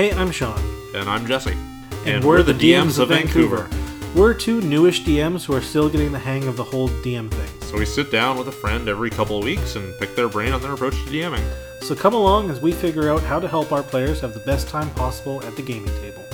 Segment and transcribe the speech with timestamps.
[0.00, 0.58] Hey, I'm Sean.
[0.94, 1.54] And I'm Jesse.
[2.06, 3.68] And, we're, the DMs, of Vancouver.
[4.16, 7.60] We're two newish DMs who are still getting the hang of the whole DM thing.
[7.68, 10.54] So we sit down with a friend every couple of weeks and pick their brain
[10.54, 11.44] on their approach to DMing.
[11.82, 14.68] So come along as we figure out how to help our players have the best
[14.68, 16.24] time possible at the gaming table.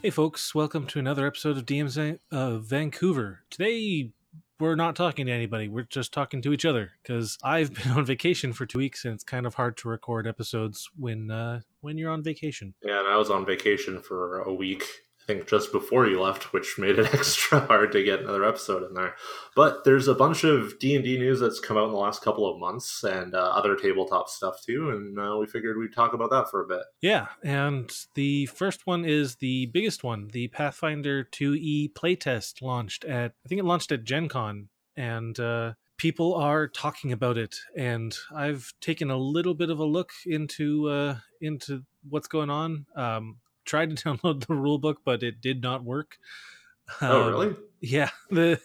[0.00, 3.40] Hey folks, welcome to another episode of DMs of Vancouver.
[3.50, 4.12] Today
[4.60, 5.68] we're not talking to anybody.
[5.68, 9.14] We're just talking to each other because I've been on vacation for two weeks and
[9.14, 12.74] it's kind of hard to record episodes when uh, when you're on vacation.
[12.82, 14.84] Yeah, and I was on vacation for a week
[15.28, 18.94] think just before you left, which made it extra hard to get another episode in
[18.94, 19.14] there.
[19.54, 22.22] But there's a bunch of D and D news that's come out in the last
[22.22, 24.90] couple of months, and uh, other tabletop stuff too.
[24.90, 26.82] And uh, we figured we'd talk about that for a bit.
[27.02, 30.28] Yeah, and the first one is the biggest one.
[30.32, 35.74] The Pathfinder 2e playtest launched at I think it launched at Gen Con, and uh,
[35.98, 37.56] people are talking about it.
[37.76, 42.86] And I've taken a little bit of a look into uh, into what's going on.
[42.96, 43.36] Um,
[43.68, 46.18] tried to download the rule book, but it did not work.
[47.00, 47.56] Oh, um, really?
[47.80, 48.10] Yeah.
[48.30, 48.60] The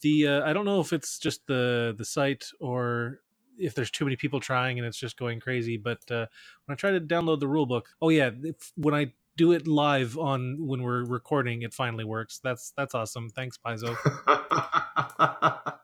[0.00, 3.20] the uh, I don't know if it's just the the site or
[3.58, 5.76] if there's too many people trying and it's just going crazy.
[5.76, 6.26] But uh,
[6.64, 9.66] when I try to download the rule book, oh yeah, if, when I do it
[9.66, 12.40] live on when we're recording, it finally works.
[12.42, 13.30] That's that's awesome.
[13.30, 13.96] Thanks, Paizo.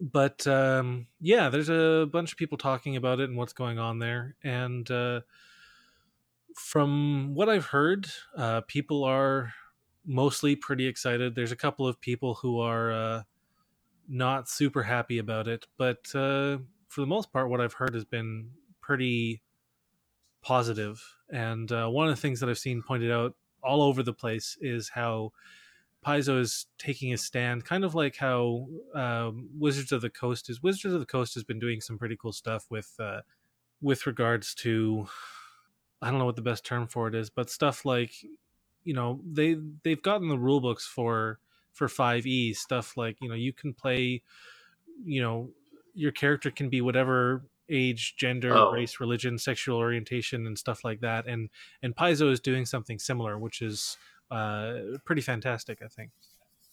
[0.00, 3.98] but um, yeah, there's a bunch of people talking about it and what's going on
[3.98, 5.20] there, and uh,
[6.58, 9.52] from what I've heard, uh, people are
[10.04, 11.34] mostly pretty excited.
[11.34, 13.22] There's a couple of people who are uh,
[14.08, 18.04] not super happy about it, but uh, for the most part, what I've heard has
[18.04, 19.42] been pretty
[20.42, 21.02] positive.
[21.30, 24.56] And uh, one of the things that I've seen pointed out all over the place
[24.60, 25.32] is how
[26.06, 30.62] Paizo is taking a stand, kind of like how um, Wizards of the Coast is.
[30.62, 33.20] Wizards of the Coast has been doing some pretty cool stuff with uh,
[33.82, 35.08] with regards to
[36.00, 38.12] I don't know what the best term for it is, but stuff like
[38.84, 41.38] you know they they've gotten the rule books for
[41.74, 44.22] for 5e stuff like you know you can play
[45.04, 45.50] you know
[45.94, 48.72] your character can be whatever age gender oh.
[48.72, 51.50] race religion sexual orientation and stuff like that and
[51.82, 53.98] and paizo is doing something similar which is
[54.30, 56.10] uh pretty fantastic i think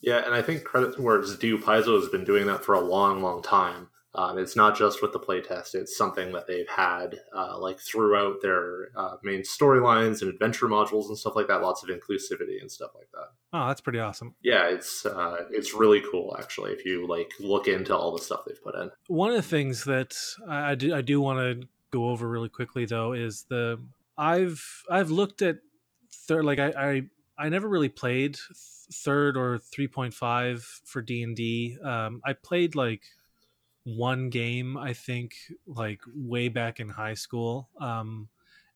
[0.02, 2.80] yeah and i think credit where it's due paizo has been doing that for a
[2.80, 7.20] long long time um, it's not just with the playtest; it's something that they've had
[7.36, 11.62] uh, like throughout their uh, main storylines and adventure modules and stuff like that.
[11.62, 13.30] Lots of inclusivity and stuff like that.
[13.54, 14.36] Oh, that's pretty awesome.
[14.42, 16.72] Yeah, it's uh, it's really cool actually.
[16.72, 18.92] If you like look into all the stuff they've put in.
[19.08, 20.16] One of the things that
[20.50, 23.80] I do I do want to go over really quickly though is the
[24.18, 25.58] I've I've looked at
[26.12, 27.02] third like I, I
[27.38, 28.38] I never really played
[28.92, 31.78] third or 3.5 for D&D.
[31.84, 33.02] Um, I played like
[33.86, 35.36] one game i think
[35.66, 38.28] like way back in high school um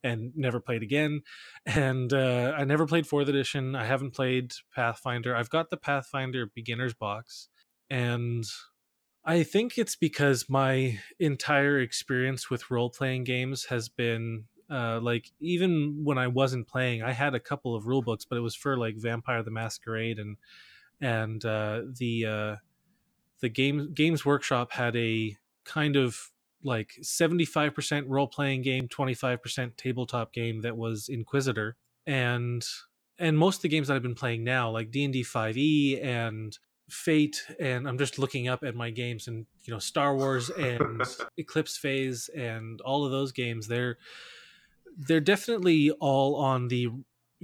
[0.03, 1.21] and never played again
[1.65, 6.45] and uh i never played fourth edition i haven't played pathfinder i've got the pathfinder
[6.45, 7.49] beginners box
[7.89, 8.45] and
[9.25, 16.01] i think it's because my entire experience with role-playing games has been uh, like even
[16.03, 18.77] when I wasn't playing, I had a couple of rule books, but it was for
[18.77, 20.37] like Vampire the Masquerade and
[21.01, 22.55] and uh, the uh,
[23.41, 26.31] the game games workshop had a kind of
[26.63, 31.77] like 75% role playing game 25% tabletop game that was inquisitor.
[32.05, 32.65] And
[33.19, 36.57] and most of the games that i've been playing now like d&d 5e and
[36.89, 41.03] fate and i'm just looking up at my games and you know star wars and
[41.37, 43.97] eclipse phase and all of those games they're
[44.97, 46.87] they're definitely all on the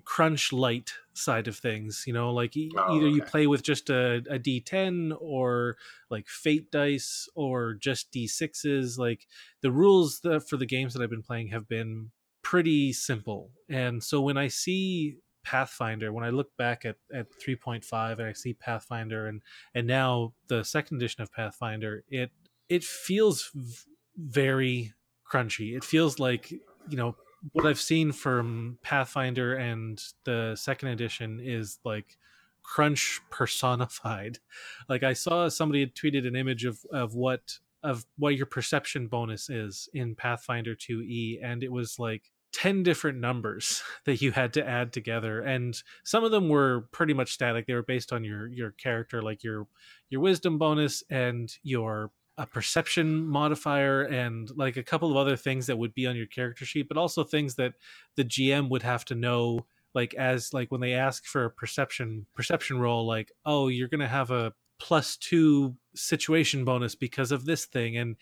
[0.03, 3.15] crunch light side of things you know like oh, either okay.
[3.15, 5.77] you play with just a a d10 or
[6.09, 9.25] like fate dice or just d6s like
[9.61, 12.11] the rules that, for the games that i've been playing have been
[12.41, 18.19] pretty simple and so when i see pathfinder when i look back at at 3.5
[18.19, 19.41] and i see pathfinder and
[19.73, 22.31] and now the second edition of pathfinder it
[22.67, 23.75] it feels v-
[24.17, 24.93] very
[25.31, 27.15] crunchy it feels like you know
[27.53, 32.17] what I've seen from Pathfinder and the second edition is like
[32.63, 34.39] crunch personified.
[34.87, 39.07] Like I saw somebody had tweeted an image of of what of what your perception
[39.07, 44.53] bonus is in Pathfinder 2e and it was like 10 different numbers that you had
[44.53, 48.23] to add together and some of them were pretty much static they were based on
[48.23, 49.67] your your character like your
[50.09, 55.67] your wisdom bonus and your a perception modifier and like a couple of other things
[55.67, 57.73] that would be on your character sheet but also things that
[58.15, 62.25] the gm would have to know like as like when they ask for a perception
[62.35, 67.65] perception roll like oh you're gonna have a plus two situation bonus because of this
[67.65, 68.17] thing and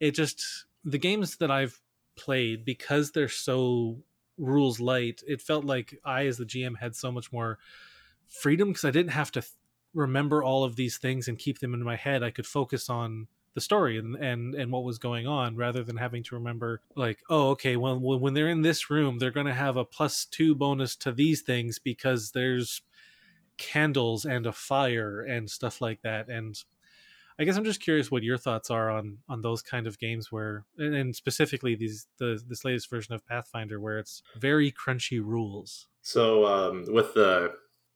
[0.00, 1.80] it just the games that I've
[2.16, 3.98] played because they're so
[4.38, 7.58] rules light it felt like I as the GM had so much more
[8.28, 9.52] freedom because I didn't have to th-
[9.94, 12.22] remember all of these things and keep them in my head.
[12.22, 15.96] I could focus on the story and and and what was going on rather than
[15.96, 19.54] having to remember like oh okay well when they're in this room they're going to
[19.54, 22.82] have a plus 2 bonus to these things because there's
[23.56, 26.64] candles and a fire and stuff like that and
[27.40, 30.32] I guess I'm just curious what your thoughts are on on those kind of games
[30.32, 35.24] where, and, and specifically these the this latest version of Pathfinder where it's very crunchy
[35.24, 35.86] rules.
[36.02, 37.54] So um, with the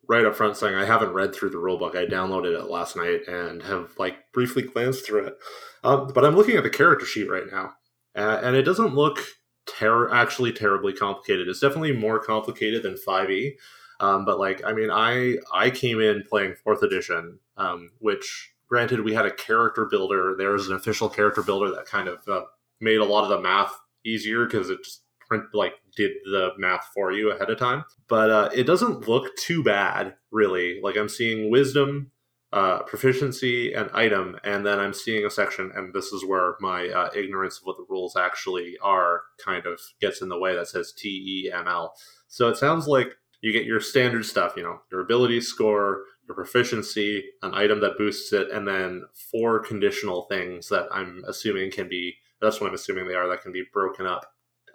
[0.09, 1.97] right up front saying I haven't read through the rulebook.
[1.97, 5.39] I downloaded it last night and have like briefly glanced through it.
[5.85, 7.73] Um, but I'm looking at the character sheet right now,
[8.17, 9.21] uh, and it doesn't look
[9.67, 11.49] ter- actually terribly complicated.
[11.49, 13.55] It's definitely more complicated than 5e.
[14.01, 19.01] Um, but like, I mean, I I came in playing fourth edition, um, which granted
[19.01, 20.35] we had a character builder.
[20.37, 22.43] There's an official character builder that kind of uh,
[22.81, 25.02] made a lot of the math easier because it just
[25.33, 27.85] print like did the math for you ahead of time.
[28.07, 30.79] But uh, it doesn't look too bad, really.
[30.83, 32.11] Like I'm seeing wisdom,
[32.53, 36.89] uh, proficiency, and item, and then I'm seeing a section, and this is where my
[36.89, 40.55] uh, ignorance of what the rules actually are kind of gets in the way.
[40.55, 41.95] That says T E M L.
[42.29, 46.35] So it sounds like you get your standard stuff, you know, your ability score, your
[46.35, 51.89] proficiency, an item that boosts it, and then four conditional things that I'm assuming can
[51.89, 52.17] be.
[52.43, 54.27] That's what I'm assuming they are that can be broken up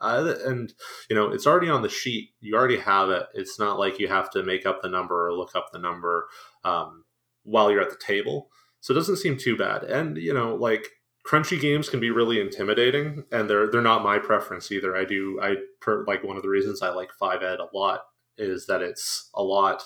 [0.01, 0.73] uh, and
[1.09, 2.31] you know it's already on the sheet.
[2.39, 3.27] You already have it.
[3.33, 6.27] It's not like you have to make up the number or look up the number
[6.63, 7.03] um,
[7.43, 8.49] while you're at the table.
[8.79, 9.83] So it doesn't seem too bad.
[9.83, 10.87] And you know like
[11.27, 14.95] crunchy games can be really intimidating and they're they're not my preference either.
[14.95, 18.01] I do i per, like one of the reasons i like 5ed a lot
[18.37, 19.83] is that it's a lot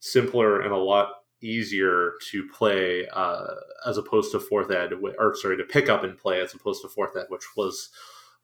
[0.00, 1.10] simpler and a lot
[1.42, 3.54] easier to play uh,
[3.86, 6.88] as opposed to fourth ed or sorry to pick up and play as opposed to
[6.88, 7.90] fourth ed which was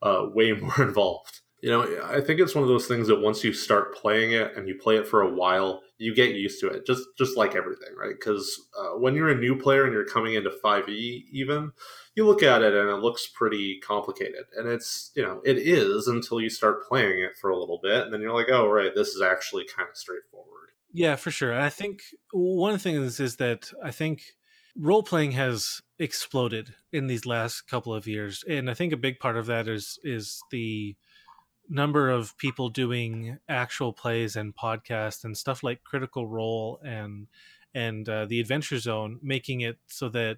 [0.01, 1.41] uh, way more involved.
[1.61, 4.55] You know, I think it's one of those things that once you start playing it
[4.55, 6.85] and you play it for a while, you get used to it.
[6.85, 8.15] Just just like everything, right?
[8.17, 11.73] Because uh, when you're a new player and you're coming into 5e, even
[12.15, 16.07] you look at it and it looks pretty complicated, and it's you know it is
[16.07, 18.95] until you start playing it for a little bit, and then you're like, oh right,
[18.95, 20.69] this is actually kind of straightforward.
[20.93, 21.59] Yeah, for sure.
[21.59, 22.01] I think
[22.31, 24.21] one of the things is that I think
[24.77, 29.19] role playing has exploded in these last couple of years and i think a big
[29.19, 30.95] part of that is is the
[31.69, 37.27] number of people doing actual plays and podcasts and stuff like critical role and
[37.75, 40.37] and uh, the adventure zone making it so that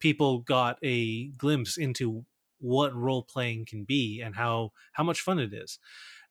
[0.00, 2.24] people got a glimpse into
[2.58, 5.78] what role playing can be and how how much fun it is.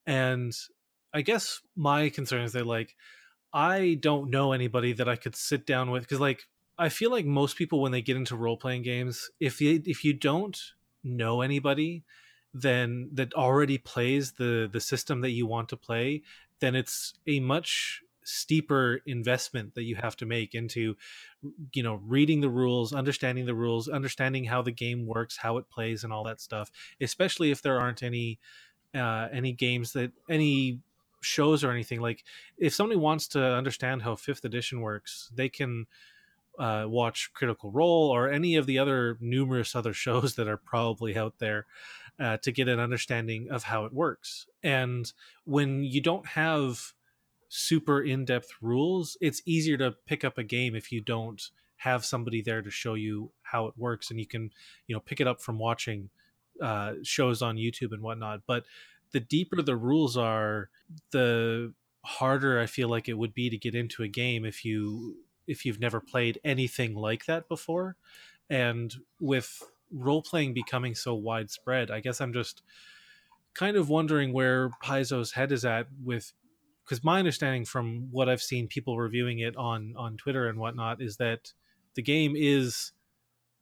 [0.05, 0.53] And
[1.13, 2.95] i guess my concern is that like
[3.53, 6.47] i don't know anybody that i could sit down with because like
[6.77, 10.03] I feel like most people when they get into role playing games, if you if
[10.03, 10.59] you don't
[11.03, 12.03] know anybody
[12.57, 16.23] then that already plays the the system that you want to play,
[16.61, 20.95] then it's a much steeper investment that you have to make into
[21.73, 25.69] you know reading the rules understanding the rules understanding how the game works how it
[25.69, 28.39] plays and all that stuff especially if there aren't any
[28.95, 30.79] uh any games that any
[31.25, 31.99] shows or anything.
[31.99, 32.23] Like
[32.57, 35.87] if somebody wants to understand how fifth edition works they can
[36.59, 41.17] uh, watch Critical Role or any of the other numerous other shows that are probably
[41.17, 41.65] out there
[42.19, 44.47] uh, to get an understanding of how it works.
[44.63, 45.11] And
[45.43, 46.93] when you don't have
[47.49, 52.05] super in depth rules, it's easier to pick up a game if you don't have
[52.05, 54.49] somebody there to show you how it works and you can
[54.87, 56.09] you know pick it up from watching
[56.61, 58.65] uh, shows on youtube and whatnot but
[59.11, 60.69] the deeper the rules are
[61.11, 65.17] the harder i feel like it would be to get into a game if you
[65.47, 67.95] if you've never played anything like that before.
[68.49, 72.61] And with role playing becoming so widespread, I guess I'm just
[73.53, 76.33] kind of wondering where Paizo's head is at with
[76.83, 81.01] because my understanding from what I've seen people reviewing it on on Twitter and whatnot
[81.01, 81.53] is that
[81.95, 82.91] the game is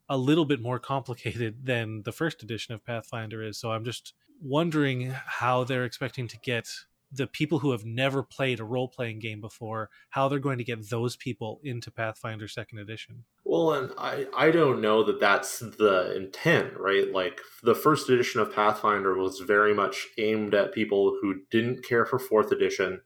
[0.09, 3.57] a little bit more complicated than the first edition of Pathfinder is.
[3.57, 6.67] So I'm just wondering how they're expecting to get
[7.13, 10.63] the people who have never played a role playing game before, how they're going to
[10.63, 13.23] get those people into Pathfinder Second Edition.
[13.45, 17.11] Well, and I I don't know that that's the intent, right?
[17.11, 22.05] Like the first edition of Pathfinder was very much aimed at people who didn't care
[22.05, 23.01] for Fourth Edition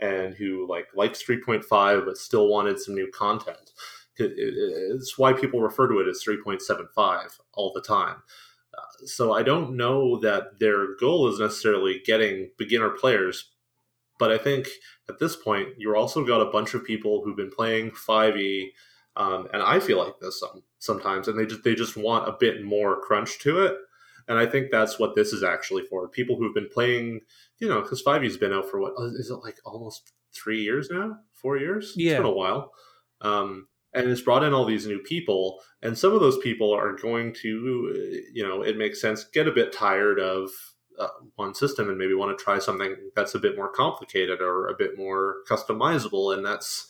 [0.00, 3.72] and who like liked 3.5 but still wanted some new content.
[4.20, 8.16] It's why people refer to it as 3.75 all the time
[9.06, 13.50] so I don't know that their goal is necessarily getting beginner players,
[14.18, 14.68] but I think
[15.08, 18.72] at this point you're also got a bunch of people who've been playing 5e
[19.16, 22.36] Um, and I feel like this some, sometimes, and they just they just want a
[22.38, 23.76] bit more crunch to it.
[24.28, 26.08] And I think that's what this is actually for.
[26.08, 27.22] People who've been playing,
[27.58, 31.18] you know, because 5e's been out for what is it like almost three years now?
[31.32, 31.94] Four years?
[31.96, 32.12] Yeah.
[32.12, 32.72] It's been a while.
[33.22, 33.68] Um,
[33.98, 37.32] and it's brought in all these new people and some of those people are going
[37.32, 40.50] to you know it makes sense get a bit tired of
[40.98, 44.68] uh, one system and maybe want to try something that's a bit more complicated or
[44.68, 46.88] a bit more customizable and that's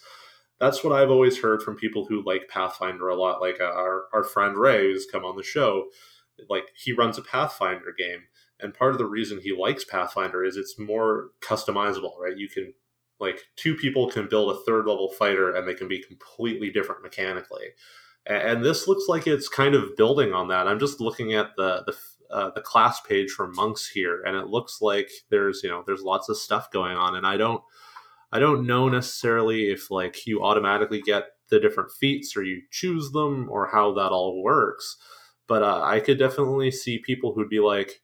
[0.58, 4.04] that's what i've always heard from people who like pathfinder a lot like uh, our,
[4.12, 5.86] our friend ray who's come on the show
[6.48, 8.22] like he runs a pathfinder game
[8.60, 12.36] and part of the reason he likes pathfinder is it's more customizable right?
[12.36, 12.74] You can
[13.20, 17.02] like two people can build a third level fighter and they can be completely different
[17.02, 17.68] mechanically.
[18.26, 20.68] And this looks like it's kind of building on that.
[20.68, 21.96] I'm just looking at the the
[22.30, 26.02] uh, the class page for monks here and it looks like there's you know there's
[26.02, 27.62] lots of stuff going on and i don't
[28.32, 33.10] i don't know necessarily if like you automatically get the different feats or you choose
[33.12, 34.98] them or how that all works
[35.46, 38.02] but uh, i could definitely see people who'd be like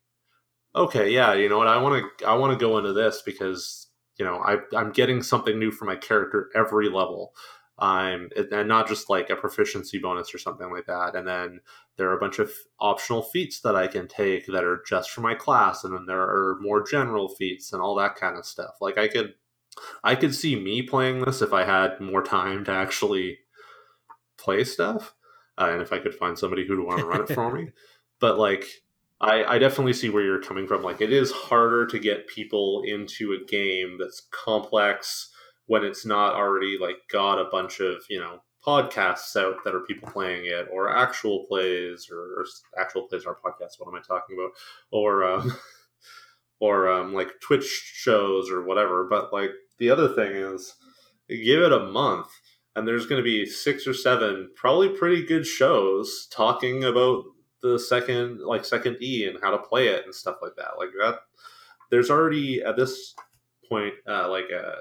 [0.75, 3.84] okay yeah you know what i want to i want to go into this because
[4.19, 7.35] you know I, i'm getting something new for my character every level
[7.79, 11.17] I'm and not just like a proficiency bonus or something like that.
[11.17, 11.61] And then
[11.97, 15.23] there are a bunch of optional feats that I can take that are just for
[15.23, 18.77] my class, and then there are more general feats and all that kind of stuff.
[18.81, 19.35] Like I could,
[20.05, 23.39] I could see me playing this if I had more time to actually
[24.39, 25.15] play stuff,
[25.59, 27.71] uh, and if I could find somebody who'd want to run it for me.
[28.21, 28.65] But like,
[29.21, 30.83] I, I definitely see where you're coming from.
[30.83, 35.31] Like, it is harder to get people into a game that's complex
[35.67, 39.81] when it's not already like got a bunch of you know podcasts out that are
[39.81, 42.47] people playing it or actual plays or, or
[42.79, 44.51] actual plays are podcasts what am i talking about
[44.91, 45.55] or um
[46.61, 50.75] or um like twitch shows or whatever but like the other thing is
[51.29, 52.29] give it a month
[52.77, 57.25] and there's going to be six or seven probably pretty good shows talking about
[57.65, 60.91] the second like second e and how to play it and stuff like that like
[61.01, 61.17] that
[61.91, 63.15] there's already at this
[63.69, 64.75] point uh, like a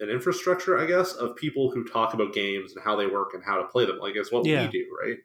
[0.00, 3.44] an infrastructure, I guess, of people who talk about games and how they work and
[3.44, 3.98] how to play them.
[3.98, 4.64] Like it's what yeah.
[4.64, 5.18] we do, right?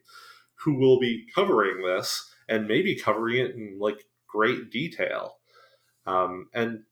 [0.56, 5.38] Who will be covering this and maybe covering it in like great detail.
[6.06, 6.84] Um, and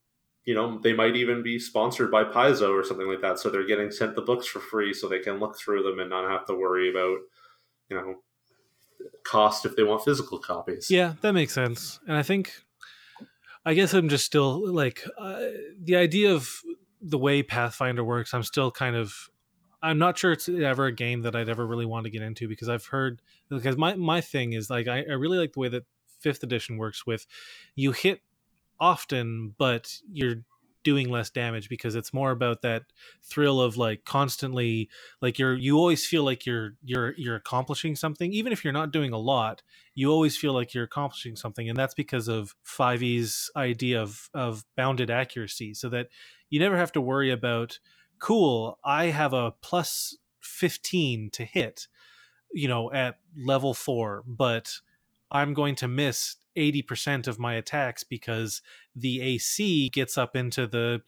[0.44, 3.66] you know, they might even be sponsored by Paizo or something like that, so they're
[3.66, 6.44] getting sent the books for free, so they can look through them and not have
[6.46, 7.18] to worry about,
[7.88, 8.16] you know,
[9.24, 10.90] cost if they want physical copies.
[10.90, 12.00] Yeah, that makes sense.
[12.06, 12.52] And I think,
[13.64, 15.40] I guess I'm just still like uh,
[15.80, 16.60] the idea of
[17.00, 19.30] the way Pathfinder works, I'm still kind of
[19.84, 22.48] I'm not sure it's ever a game that I'd ever really want to get into
[22.48, 23.20] because I've heard
[23.50, 25.84] because my my thing is like I, I really like the way that
[26.20, 27.26] fifth edition works with
[27.74, 28.22] you hit
[28.80, 30.36] often but you're
[30.84, 32.84] doing less damage because it's more about that
[33.22, 34.88] thrill of like constantly
[35.20, 38.32] like you're you always feel like you're you're you're accomplishing something.
[38.32, 39.62] Even if you're not doing a lot
[39.94, 44.64] you always feel like you're accomplishing something and that's because of 5e's idea of of
[44.76, 46.08] bounded accuracy so that
[46.50, 47.78] you never have to worry about
[48.18, 51.86] cool i have a plus 15 to hit
[52.52, 54.80] you know at level 4 but
[55.30, 58.62] i'm going to miss 80% of my attacks because
[58.94, 61.02] the AC gets up into the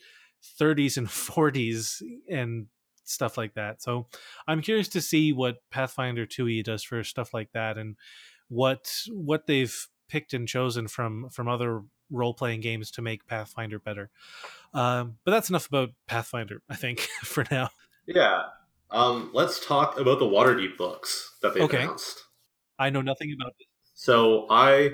[0.60, 2.66] 30s and 40s and
[3.04, 3.82] stuff like that.
[3.82, 4.06] So
[4.46, 7.96] I'm curious to see what Pathfinder 2e does for stuff like that and
[8.48, 13.78] what what they've picked and chosen from from other role playing games to make Pathfinder
[13.78, 14.10] better.
[14.74, 17.70] Um, but that's enough about Pathfinder, I think, for now.
[18.06, 18.44] Yeah.
[18.90, 21.82] Um, let's talk about the Waterdeep books that they okay.
[21.82, 22.22] announced.
[22.78, 23.66] I know nothing about it.
[23.94, 24.92] So I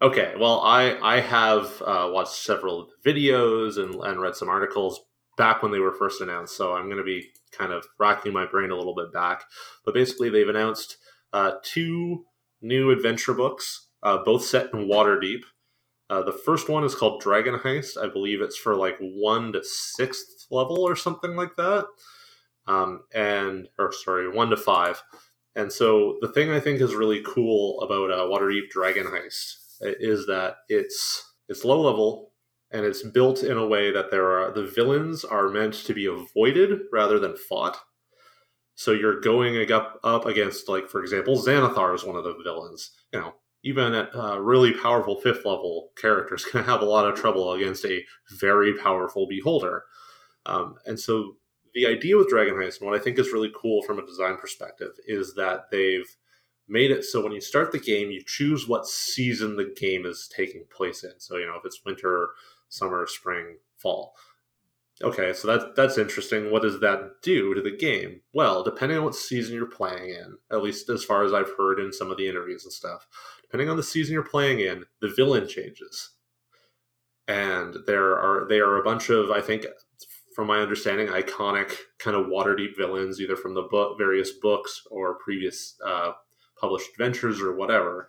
[0.00, 5.00] Okay, well, I I have uh, watched several videos and, and read some articles
[5.36, 8.46] back when they were first announced, so I'm going to be kind of racking my
[8.46, 9.44] brain a little bit back.
[9.84, 10.98] But basically, they've announced
[11.32, 12.26] uh, two
[12.62, 15.42] new adventure books, uh, both set in Waterdeep.
[16.08, 17.98] Uh, the first one is called Dragon Heist.
[18.00, 21.86] I believe it's for like one to sixth level or something like that.
[22.68, 25.02] Um, and or sorry, one to five.
[25.56, 30.26] And so the thing I think is really cool about uh, Waterdeep Dragon Heist is
[30.26, 32.32] that it's it's low level
[32.70, 36.06] and it's built in a way that there are the villains are meant to be
[36.06, 37.78] avoided rather than fought.
[38.74, 42.90] So you're going up up against like for example Xanathar is one of the villains.
[43.12, 47.18] You know, even at uh, really powerful fifth level characters can have a lot of
[47.18, 48.04] trouble against a
[48.38, 49.84] very powerful beholder.
[50.46, 51.36] Um, and so
[51.74, 54.36] the idea with Dragon Heist, and what I think is really cool from a design
[54.36, 56.08] perspective, is that they've
[56.68, 60.28] made it so when you start the game, you choose what season the game is
[60.34, 61.12] taking place in.
[61.18, 62.30] So, you know, if it's winter,
[62.68, 64.14] summer, spring, fall.
[65.00, 66.50] Okay, so that's that's interesting.
[66.50, 68.20] What does that do to the game?
[68.32, 71.78] Well, depending on what season you're playing in, at least as far as I've heard
[71.78, 73.06] in some of the interviews and stuff,
[73.42, 76.14] depending on the season you're playing in, the villain changes.
[77.28, 79.66] And there are they are a bunch of, I think,
[80.34, 85.18] from my understanding, iconic kind of Waterdeep villains, either from the book, various books or
[85.18, 86.12] previous uh,
[86.60, 88.08] published adventures or whatever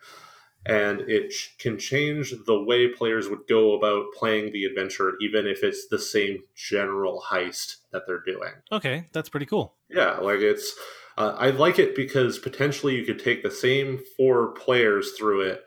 [0.66, 5.64] and it can change the way players would go about playing the adventure, even if
[5.64, 8.52] it's the same general heist that they're doing.
[8.72, 9.76] Okay, that's pretty cool.
[9.90, 10.76] Yeah, like it's.
[11.18, 15.64] Uh, I like it because potentially you could take the same four players through it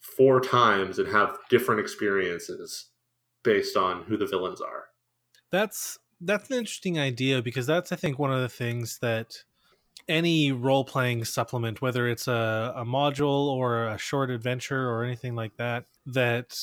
[0.00, 2.86] four times and have different experiences
[3.42, 4.84] based on who the villains are.
[5.50, 9.34] That's that's an interesting idea because that's I think one of the things that
[10.08, 15.34] any role playing supplement, whether it's a, a module or a short adventure or anything
[15.34, 16.58] like that, that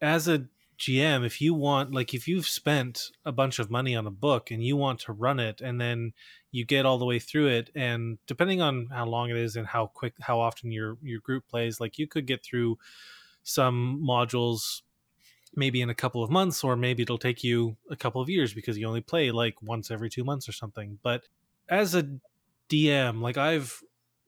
[0.00, 0.46] as a
[0.78, 4.50] GM, if you want, like, if you've spent a bunch of money on a book
[4.50, 6.12] and you want to run it, and then
[6.50, 9.66] you get all the way through it, and depending on how long it is and
[9.66, 12.78] how quick, how often your your group plays, like, you could get through
[13.44, 14.82] some modules
[15.56, 18.52] maybe in a couple of months, or maybe it'll take you a couple of years
[18.52, 20.98] because you only play like once every two months or something.
[21.02, 21.24] But
[21.68, 22.08] as a
[22.68, 23.82] DM, like I've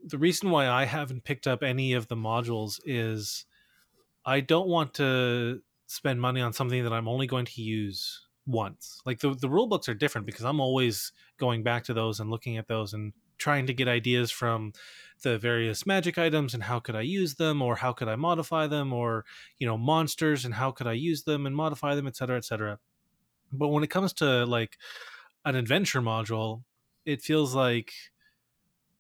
[0.05, 3.45] the reason why I haven't picked up any of the modules is
[4.25, 9.00] I don't want to spend money on something that I'm only going to use once.
[9.05, 12.31] Like the the rule books are different because I'm always going back to those and
[12.31, 14.73] looking at those and trying to get ideas from
[15.23, 18.66] the various magic items and how could I use them or how could I modify
[18.66, 19.25] them or
[19.59, 22.78] you know monsters and how could I use them and modify them etc etc.
[23.52, 24.76] But when it comes to like
[25.45, 26.62] an adventure module,
[27.05, 27.93] it feels like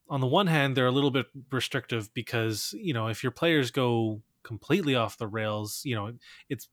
[0.08, 3.70] on the one hand they're a little bit restrictive because you know if your players
[3.70, 6.12] go completely off the rails you know
[6.48, 6.68] it's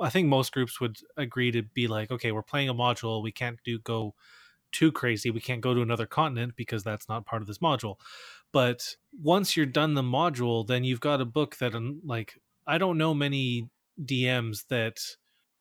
[0.00, 3.22] i think most groups would agree to be like okay we're playing a module.
[3.22, 4.14] We can't do go
[4.72, 5.30] too crazy.
[5.30, 7.96] We can't go to another continent because that's not part of this module.
[8.52, 11.72] But once you're done the module then you've got a book that
[12.04, 12.34] like
[12.66, 13.68] i don't know many
[14.04, 14.98] dms that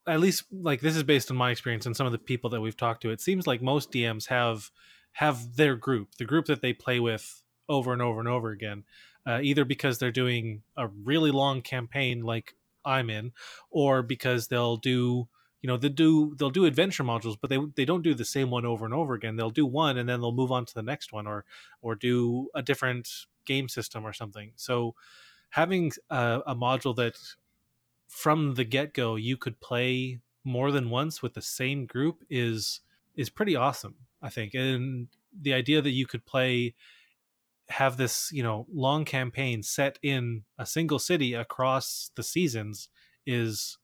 [0.07, 2.61] at least like this is based on my experience and some of the people that
[2.61, 4.69] we've talked to it seems like most dms have
[5.15, 8.83] have their group, the group that they play with over and over and over again,
[9.25, 13.31] uh, either because they're doing a really long campaign like I'm in,
[13.69, 15.27] or because they'll do
[15.61, 18.51] you know they do they'll do adventure modules but they they don't do the same
[18.51, 19.37] one over and over again.
[19.37, 21.45] They'll do one and then they'll move on to the next one or
[21.81, 23.09] or do a different
[23.45, 24.51] game system or something.
[24.57, 24.95] So
[25.49, 27.15] having a, a module that
[28.07, 32.81] from the get-go you could play more than once with the same group is
[33.17, 35.07] is pretty awesome I think, and
[35.39, 36.73] the idea that you could play
[37.69, 42.89] have this you know long campaign set in a single city across the seasons
[43.25, 43.77] is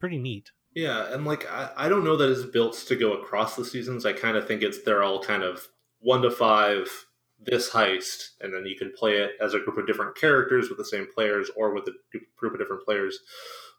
[0.00, 0.50] pretty neat.
[0.74, 4.04] Yeah, and like I, I don't know that it's built to go across the seasons.
[4.04, 5.68] I kind of think it's they're all kind of
[6.00, 6.88] one to five
[7.38, 10.78] this heist, and then you can play it as a group of different characters with
[10.78, 11.92] the same players or with a
[12.36, 13.20] group of different players.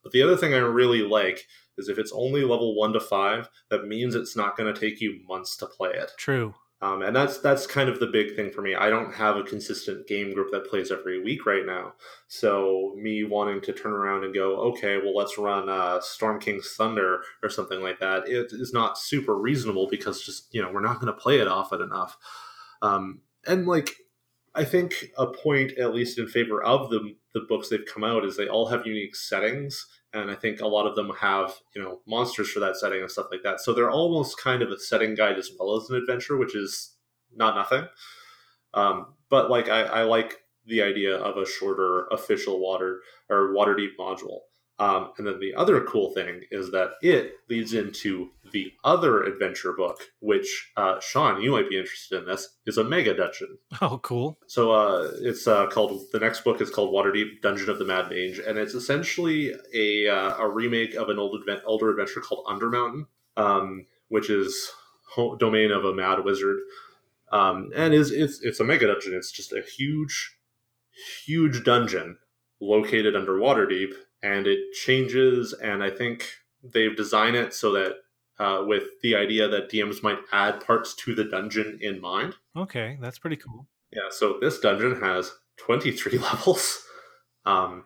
[0.03, 3.49] But the other thing I really like is if it's only level one to five,
[3.69, 6.11] that means it's not going to take you months to play it.
[6.17, 6.53] True.
[6.79, 8.75] Um, and that's that's kind of the big thing for me.
[8.75, 11.93] I don't have a consistent game group that plays every week right now.
[12.27, 16.75] So me wanting to turn around and go, okay, well let's run uh, Storm King's
[16.77, 18.29] Thunder or something like that.
[18.29, 21.47] It is not super reasonable because just you know we're not going to play it
[21.47, 22.15] often enough.
[22.83, 23.95] Um, and like
[24.57, 28.25] I think a point, at least in favor of the the books they've come out,
[28.25, 31.81] is they all have unique settings and I think a lot of them have you
[31.81, 33.59] know monsters for that setting and stuff like that.
[33.61, 36.95] So they're almost kind of a setting guide as well as an adventure, which is
[37.35, 37.87] not nothing.
[38.73, 43.95] Um, but like I, I like the idea of a shorter official water or Waterdeep
[43.99, 44.39] module
[44.79, 49.73] um, and then the other cool thing is that it leads into the other adventure
[49.73, 52.27] book, which uh, Sean, you might be interested in.
[52.27, 53.57] This is a mega dungeon.
[53.81, 54.37] Oh, cool!
[54.47, 58.09] So uh, it's uh, called the next book is called Waterdeep Dungeon of the Mad
[58.09, 62.45] Mage, and it's essentially a uh, a remake of an old advent, older adventure called
[62.45, 64.71] Undermountain, um, which is
[65.39, 66.57] domain of a mad wizard,
[67.31, 69.13] um, and is it's it's a mega dungeon.
[69.13, 70.37] It's just a huge,
[71.25, 72.17] huge dungeon
[72.59, 75.53] located under Waterdeep and it changes.
[75.53, 76.29] And I think
[76.63, 77.95] they've designed it so that
[78.39, 82.35] uh, with the idea that DMs might add parts to the dungeon in mind.
[82.55, 83.67] Okay, that's pretty cool.
[83.91, 86.83] Yeah, so this dungeon has 23 levels.
[87.45, 87.85] Um,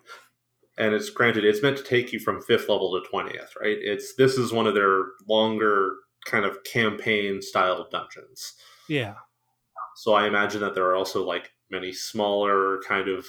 [0.78, 3.78] and it's granted it's meant to take you from fifth level to 20th, right?
[3.80, 8.54] It's this is one of their longer kind of campaign style dungeons.
[8.88, 9.15] Yeah.
[9.98, 13.28] So I imagine that there are also like many smaller kind of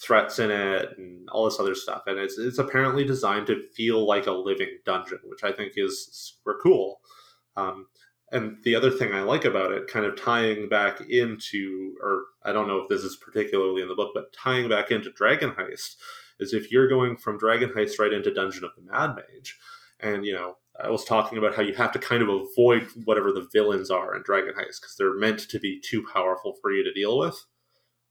[0.00, 2.02] threats in it and all this other stuff.
[2.06, 6.08] And it's it's apparently designed to feel like a living dungeon, which I think is
[6.12, 7.00] super cool.
[7.56, 7.86] Um,
[8.30, 12.52] and the other thing I like about it, kind of tying back into, or I
[12.52, 15.96] don't know if this is particularly in the book, but tying back into Dragon Heist,
[16.38, 19.58] is if you're going from Dragon Heist right into Dungeon of the Mad Mage,
[20.00, 23.32] and you know, I was talking about how you have to kind of avoid whatever
[23.32, 26.84] the villains are in Dragon Heist because they're meant to be too powerful for you
[26.84, 27.44] to deal with.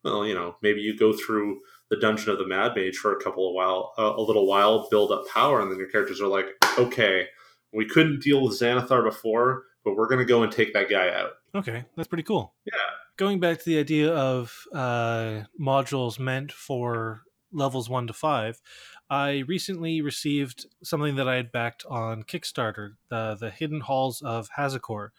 [0.04, 3.24] Well, you know, maybe you go through the Dungeon of the Mad Mage for a
[3.24, 6.28] couple of while, uh, a little while, build up power, and then your characters are
[6.28, 6.48] like,
[6.78, 7.28] okay,
[7.74, 11.10] we couldn't deal with Xanathar before, but we're going to go and take that guy
[11.10, 11.32] out.
[11.56, 12.54] Okay, that's pretty cool.
[12.66, 12.74] Yeah.
[13.18, 17.22] Going back to the idea of uh, modules meant for
[17.52, 18.62] levels one to five,
[19.10, 24.50] I recently received something that I had backed on Kickstarter, the the Hidden Halls of
[24.58, 25.10] Hazakor,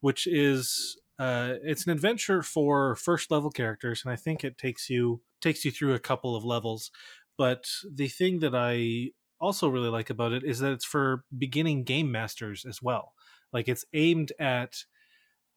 [0.00, 4.88] which is uh, it's an adventure for first level characters, and I think it takes
[4.88, 6.90] you takes you through a couple of levels.
[7.36, 11.84] But the thing that I also really like about it is that it's for beginning
[11.84, 13.12] game masters as well.
[13.52, 14.84] Like it's aimed at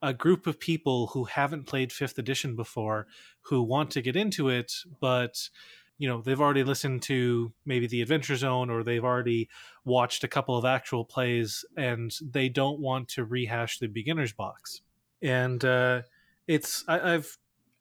[0.02, 3.08] a group of people who haven't played fifth edition before
[3.41, 5.50] who want to get into it but
[5.97, 9.47] you know they've already listened to maybe the adventure zone or they've already
[9.86, 14.82] watched a couple of actual plays and they don't want to rehash the beginner's box
[15.22, 16.02] and uh,
[16.48, 17.38] it's I, i've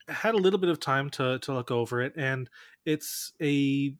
[0.08, 2.48] had a little bit of time to to look over it and
[2.84, 3.94] it's a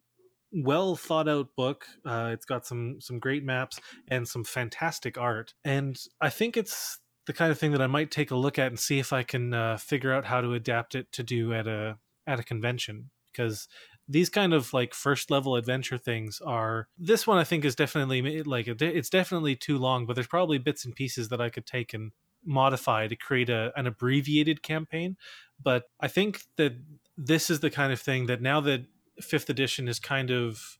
[0.51, 1.85] well thought out book.
[2.05, 6.99] Uh, it's got some some great maps and some fantastic art, and I think it's
[7.27, 9.23] the kind of thing that I might take a look at and see if I
[9.23, 13.09] can uh, figure out how to adapt it to do at a at a convention
[13.31, 13.67] because
[14.07, 18.43] these kind of like first level adventure things are this one i think is definitely
[18.43, 21.93] like it's definitely too long but there's probably bits and pieces that i could take
[21.93, 22.11] and
[22.45, 25.15] modify to create a, an abbreviated campaign
[25.61, 26.73] but i think that
[27.17, 28.85] this is the kind of thing that now that
[29.21, 30.79] fifth edition is kind of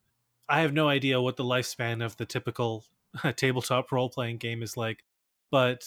[0.49, 2.85] I have no idea what the lifespan of the typical
[3.35, 5.03] tabletop role playing game is like,
[5.49, 5.85] but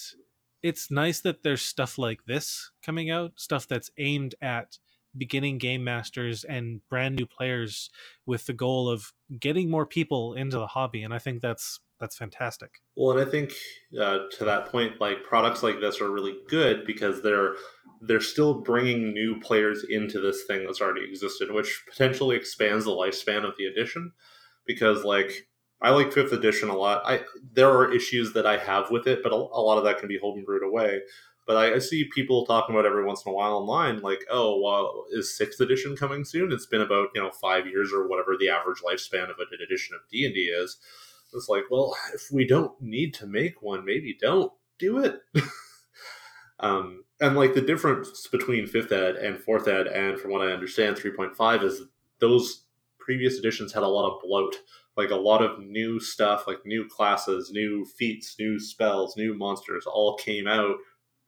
[0.63, 4.79] it's nice that there's stuff like this coming out, stuff that's aimed at
[5.15, 7.89] beginning game masters and brand new players
[8.25, 12.17] with the goal of getting more people into the hobby and I think that's that's
[12.17, 12.81] fantastic.
[12.95, 13.53] Well, and I think
[13.99, 17.55] uh, to that point, like products like this are really good because they're
[18.01, 22.91] they're still bringing new players into this thing that's already existed, which potentially expands the
[22.91, 24.11] lifespan of the edition.
[24.65, 25.47] Because like
[25.81, 27.03] I like fifth edition a lot.
[27.05, 27.21] I
[27.53, 30.07] there are issues that I have with it, but a, a lot of that can
[30.07, 31.01] be holding homebrewed away.
[31.47, 34.59] But I, I, see people talking about every once in a while online, like, "Oh,
[34.59, 38.35] well, is sixth edition coming soon?" It's been about you know five years or whatever
[38.37, 40.77] the average lifespan of an edition of D and D is.
[41.35, 45.19] It's like, well, if we don't need to make one, maybe don't do it.
[46.59, 50.51] um, and like the difference between fifth ed and fourth ed, and from what I
[50.51, 51.81] understand, three point five is
[52.19, 52.65] those
[52.99, 54.55] previous editions had a lot of bloat,
[54.97, 59.85] like a lot of new stuff, like new classes, new feats, new spells, new monsters,
[59.85, 60.75] all came out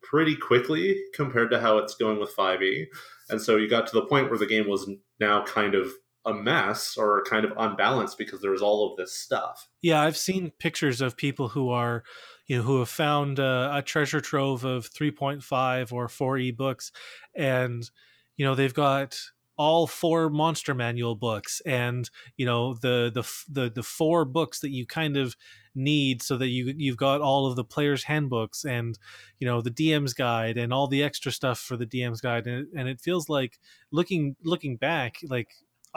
[0.02, 2.86] pretty quickly compared to how it's going with 5e.
[3.30, 4.90] And so you got to the point where the game was
[5.20, 5.92] now kind of
[6.28, 9.68] a mess or kind of unbalanced because there's all of this stuff.
[9.80, 12.04] Yeah, I've seen pictures of people who are,
[12.46, 16.92] you know, who have found uh, a treasure trove of 3.5 or 4e books,
[17.34, 17.88] and
[18.36, 19.18] you know they've got
[19.56, 24.70] all four monster manual books and you know the the the the four books that
[24.70, 25.34] you kind of
[25.74, 28.98] need so that you you've got all of the players handbooks and
[29.40, 32.68] you know the DM's guide and all the extra stuff for the DM's guide and,
[32.76, 33.58] and it feels like
[33.90, 35.48] looking looking back like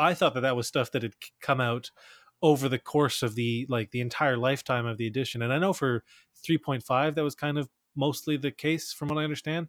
[0.01, 1.91] I thought that that was stuff that had come out
[2.41, 5.41] over the course of the like the entire lifetime of the edition.
[5.41, 6.03] And I know for
[6.47, 9.67] 3.5 that was kind of mostly the case from what I understand.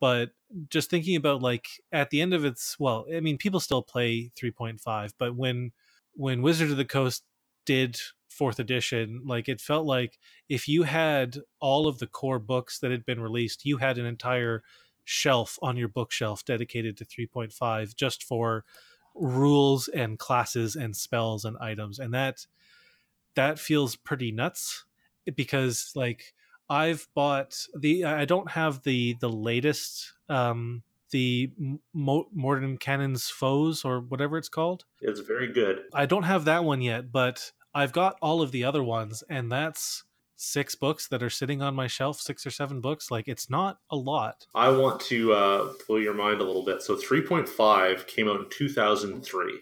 [0.00, 0.30] But
[0.70, 4.32] just thinking about like at the end of its well, I mean people still play
[4.40, 5.72] 3.5, but when
[6.14, 7.24] when Wizard of the Coast
[7.66, 10.18] did fourth edition, like it felt like
[10.48, 14.06] if you had all of the core books that had been released, you had an
[14.06, 14.62] entire
[15.04, 18.64] shelf on your bookshelf dedicated to 3.5 just for
[19.14, 22.46] rules and classes and spells and items and that
[23.34, 24.84] that feels pretty nuts
[25.34, 26.34] because like
[26.68, 31.52] I've bought the I don't have the the latest um the
[31.92, 34.84] Mo- cannons Foes or whatever it's called.
[35.00, 35.82] It's very good.
[35.92, 39.50] I don't have that one yet, but I've got all of the other ones and
[39.50, 40.04] that's
[40.44, 43.10] six books that are sitting on my shelf, six or seven books.
[43.10, 44.46] Like it's not a lot.
[44.54, 46.82] I want to uh, blow your mind a little bit.
[46.82, 49.60] So 3.5 came out in 2003.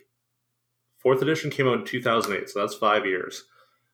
[0.98, 3.44] Fourth edition came out in 2008, so that's five years.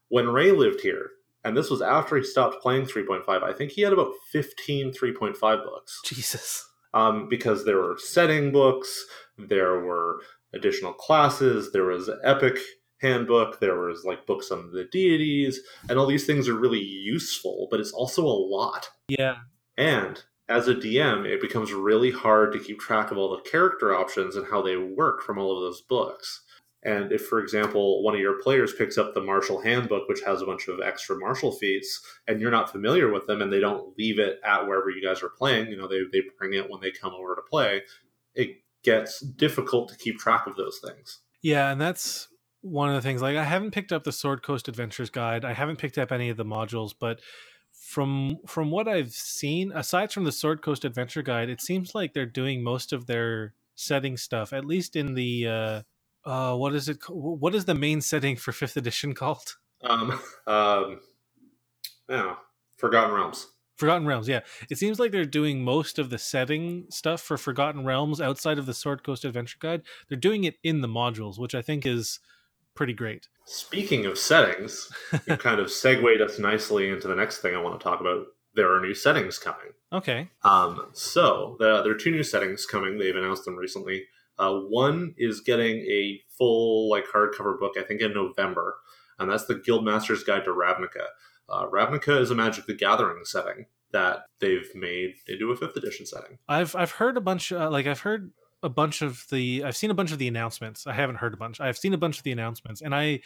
[0.08, 1.10] When Ray lived here,
[1.44, 5.38] and this was after he stopped playing 3.5, I think he had about 15 3.5
[5.64, 6.00] books.
[6.04, 6.68] Jesus.
[6.94, 9.04] Um, because there were setting books,
[9.38, 10.20] there were
[10.54, 11.72] additional classes.
[11.72, 12.58] There was Epic
[13.00, 13.60] handbook.
[13.60, 17.68] There was like books on the deities, and all these things are really useful.
[17.70, 18.90] But it's also a lot.
[19.08, 19.36] Yeah.
[19.76, 23.94] And as a DM, it becomes really hard to keep track of all the character
[23.94, 26.42] options and how they work from all of those books.
[26.82, 30.40] And if, for example, one of your players picks up the martial handbook, which has
[30.40, 33.98] a bunch of extra martial feats, and you're not familiar with them and they don't
[33.98, 36.80] leave it at wherever you guys are playing, you know, they, they bring it when
[36.80, 37.82] they come over to play,
[38.34, 41.18] it gets difficult to keep track of those things.
[41.42, 42.28] Yeah, and that's
[42.60, 43.22] one of the things.
[43.22, 46.28] Like, I haven't picked up the Sword Coast Adventures guide, I haven't picked up any
[46.28, 47.20] of the modules, but
[47.72, 52.12] from from what I've seen, aside from the Sword Coast Adventure Guide, it seems like
[52.12, 55.82] they're doing most of their setting stuff, at least in the uh,
[56.28, 56.98] uh, what is it?
[57.08, 59.56] What is the main setting for fifth edition called?
[59.82, 61.00] Um, um,
[62.08, 62.34] yeah,
[62.76, 63.46] Forgotten Realms.
[63.76, 64.40] Forgotten Realms, yeah.
[64.68, 68.66] It seems like they're doing most of the setting stuff for Forgotten Realms outside of
[68.66, 69.82] the Sword Coast Adventure Guide.
[70.08, 72.18] They're doing it in the modules, which I think is
[72.78, 73.26] pretty great.
[73.44, 74.88] Speaking of settings,
[75.26, 78.26] you kind of segued us nicely into the next thing I want to talk about.
[78.54, 79.72] There are new settings coming.
[79.92, 80.30] Okay.
[80.44, 82.96] Um, so the, there are two new settings coming.
[82.96, 84.04] They've announced them recently.
[84.38, 88.76] Uh, one is getting a full like hardcover book, I think, in November,
[89.18, 91.06] and that's the Guildmaster's Guide to Ravnica.
[91.48, 96.06] Uh, Ravnica is a Magic the Gathering setting that they've made into a fifth edition
[96.06, 96.38] setting.
[96.48, 98.30] I've I've heard a bunch uh, like I've heard
[98.62, 100.86] a bunch of the I've seen a bunch of the announcements.
[100.86, 101.60] I haven't heard a bunch.
[101.60, 103.20] I've seen a bunch of the announcements, and I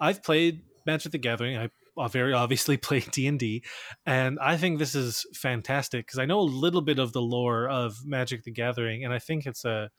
[0.00, 1.56] I've played Magic the Gathering.
[1.56, 3.64] I very obviously play D and D,
[4.06, 7.68] and I think this is fantastic because I know a little bit of the lore
[7.68, 9.90] of Magic the Gathering, and I think it's a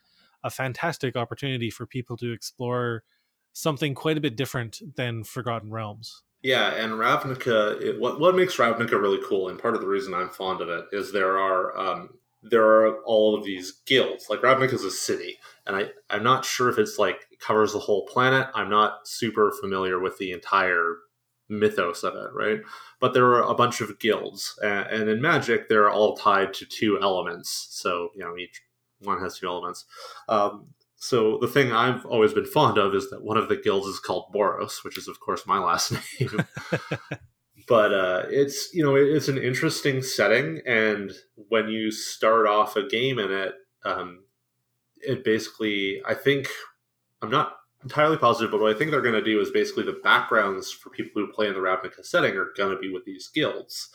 [0.43, 3.04] a fantastic opportunity for people to explore
[3.54, 6.23] something quite a bit different than Forgotten Realms.
[6.41, 10.13] Yeah, and Ravnica, it, what what makes Ravnica really cool, and part of the reason
[10.13, 12.10] I'm fond of it is there are um,
[12.41, 14.30] there are all of these guilds.
[14.30, 17.80] Like Ravnica is a city, and I I'm not sure if it's like covers the
[17.80, 18.47] whole planet.
[18.54, 20.97] I'm not super familiar with the entire
[21.49, 22.62] mythos of it, right?
[22.99, 26.65] But there are a bunch of guilds, and, and in Magic, they're all tied to
[26.65, 27.67] two elements.
[27.71, 28.62] So you know each
[28.99, 29.86] one has two elements.
[30.28, 33.88] Um, so the thing I've always been fond of is that one of the guilds
[33.88, 36.45] is called Boros, which is of course my last name.
[37.69, 42.88] but uh, it's you know it's an interesting setting, and when you start off a
[42.88, 43.53] game in it,
[43.86, 44.23] um,
[44.97, 46.49] it basically I think
[47.21, 50.01] I'm not entirely positive, but what I think they're going to do is basically the
[50.03, 53.27] backgrounds for people who play in the Ravnica setting are going to be with these
[53.27, 53.89] guilds.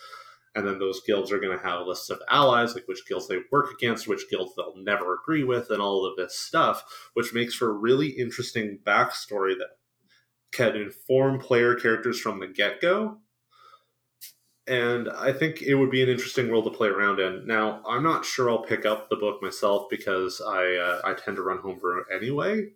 [0.56, 3.38] And then those guilds are going to have lists of allies like which guilds they
[3.50, 6.84] work against which guilds they'll never agree with and all of this stuff
[7.14, 9.78] which makes for a really interesting backstory that
[10.52, 13.18] can inform player characters from the get-go
[14.66, 18.02] and i think it would be an interesting world to play around in now i'm
[18.02, 21.58] not sure i'll pick up the book myself because i uh, i tend to run
[21.58, 22.66] homebrew anyway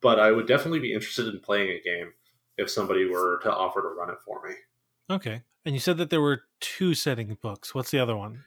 [0.00, 2.12] but i would definitely be interested in playing a game
[2.58, 4.54] if somebody were to offer to run it for me
[5.10, 7.74] okay and you said that there were two setting books.
[7.74, 8.44] What's the other one?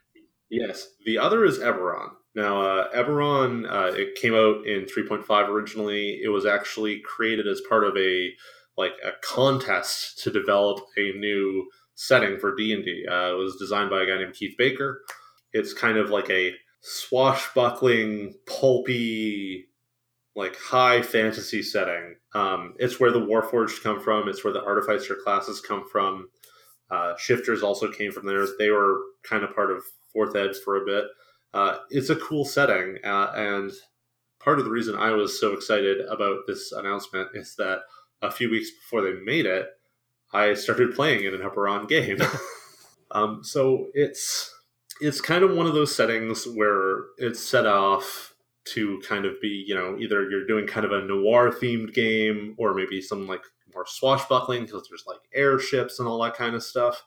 [0.50, 2.10] Yes, the other is Eberron.
[2.36, 6.20] Now, uh, Eberron, uh, it came out in 3.5 originally.
[6.22, 8.32] It was actually created as part of a
[8.78, 13.06] like a contest to develop a new setting for D and D.
[13.10, 15.02] Uh, it was designed by a guy named Keith Baker.
[15.54, 19.66] It's kind of like a swashbuckling, pulpy,
[20.36, 22.16] like high fantasy setting.
[22.34, 24.28] Um, it's where the Warforged come from.
[24.28, 26.28] It's where the Artificer classes come from.
[26.92, 28.46] Uh, shifters also came from there.
[28.60, 31.06] They were kind of part of fourth ed for a bit.
[31.54, 33.72] Uh, it's a cool setting, uh, and
[34.42, 37.80] part of the reason I was so excited about this announcement is that
[38.22, 39.68] a few weeks before they made it,
[40.34, 42.18] I started playing in an Eberron game.
[43.12, 44.54] um, so it's
[45.02, 48.34] it's kind of one of those settings where it's set off
[48.66, 52.56] to kind of be, you know, either you're doing kind of a noir themed game
[52.58, 56.64] or maybe some like more swashbuckling because there's like airships and all that kind of
[56.64, 57.04] stuff.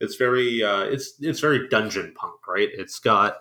[0.00, 2.68] It's very uh, it's it's very dungeon punk, right?
[2.72, 3.36] It's got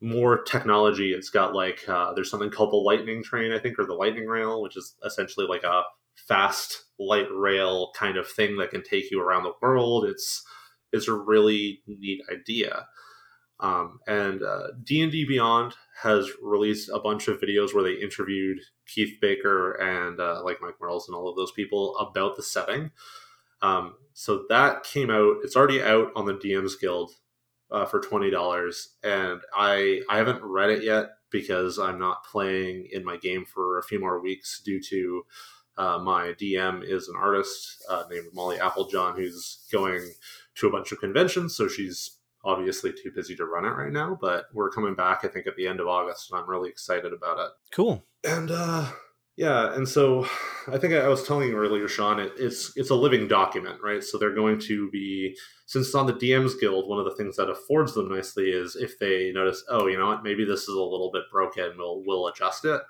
[0.00, 1.12] more technology.
[1.12, 4.26] It's got like uh, there's something called the lightning train, I think, or the lightning
[4.26, 5.82] rail, which is essentially like a
[6.16, 10.04] fast light rail kind of thing that can take you around the world.
[10.04, 10.44] It's
[10.92, 12.86] it's a really neat idea.
[13.58, 19.18] Um, and uh, D&D Beyond has released a bunch of videos where they interviewed Keith
[19.20, 22.90] Baker and uh, like Mike Mearls and all of those people about the setting.
[23.62, 25.36] Um, so that came out.
[25.42, 27.12] It's already out on the DMs Guild
[27.70, 32.88] uh, for twenty dollars, and I I haven't read it yet because I'm not playing
[32.92, 35.24] in my game for a few more weeks due to
[35.78, 40.00] uh, my DM is an artist uh, named Molly Applejohn who's going
[40.56, 44.16] to a bunch of conventions, so she's obviously too busy to run it right now,
[44.20, 47.12] but we're coming back, I think, at the end of August, and I'm really excited
[47.12, 47.50] about it.
[47.72, 48.04] Cool.
[48.24, 48.88] And uh,
[49.36, 50.26] Yeah, and so
[50.66, 54.02] I think I was telling you earlier, Sean, it, it's it's a living document, right?
[54.02, 55.36] So they're going to be
[55.66, 58.76] since it's on the DMs Guild, one of the things that affords them nicely is
[58.76, 62.02] if they notice, oh, you know what, maybe this is a little bit broken, we'll
[62.06, 62.80] we'll adjust it.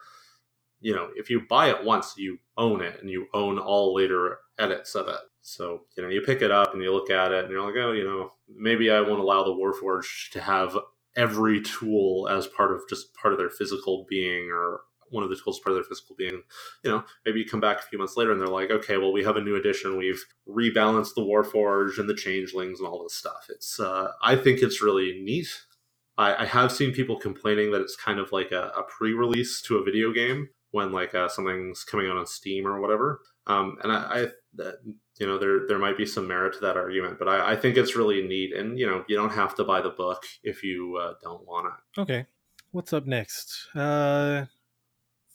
[0.81, 4.39] You know, if you buy it once, you own it and you own all later
[4.59, 5.21] edits of it.
[5.43, 7.77] So, you know, you pick it up and you look at it and you're like,
[7.77, 10.77] oh, you know, maybe I won't allow the Warforged to have
[11.15, 15.37] every tool as part of just part of their physical being or one of the
[15.37, 16.43] tools part of their physical being.
[16.83, 19.13] You know, maybe you come back a few months later and they're like, okay, well,
[19.13, 19.97] we have a new edition.
[19.97, 23.47] We've rebalanced the Warforged and the Changelings and all this stuff.
[23.49, 25.49] It's, uh, I think it's really neat.
[26.19, 29.77] I, I have seen people complaining that it's kind of like a, a pre-release to
[29.77, 33.21] a video game when like uh, something's coming out on Steam or whatever.
[33.47, 34.77] Um, and I, I that,
[35.19, 37.77] you know, there there might be some merit to that argument, but I, I, think
[37.77, 38.55] it's really neat.
[38.55, 41.67] And you know, you don't have to buy the book if you uh, don't want
[41.67, 42.01] it.
[42.01, 42.27] Okay,
[42.73, 43.69] what's up next?
[43.75, 44.45] Uh,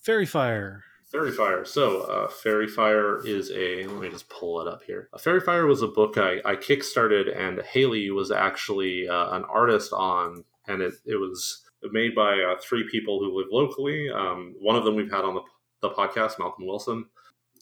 [0.01, 0.83] Faerie Fire.
[1.11, 1.65] Fairy Fire.
[1.65, 3.85] So, uh, Faerie Fire is a.
[3.85, 5.09] Let me just pull it up here.
[5.11, 9.43] Uh, Faerie Fire was a book I, I kickstarted, and Haley was actually uh, an
[9.45, 14.09] artist on, and it, it was made by uh, three people who live locally.
[14.09, 15.41] Um, one of them we've had on the,
[15.81, 17.05] the podcast, Malcolm Wilson.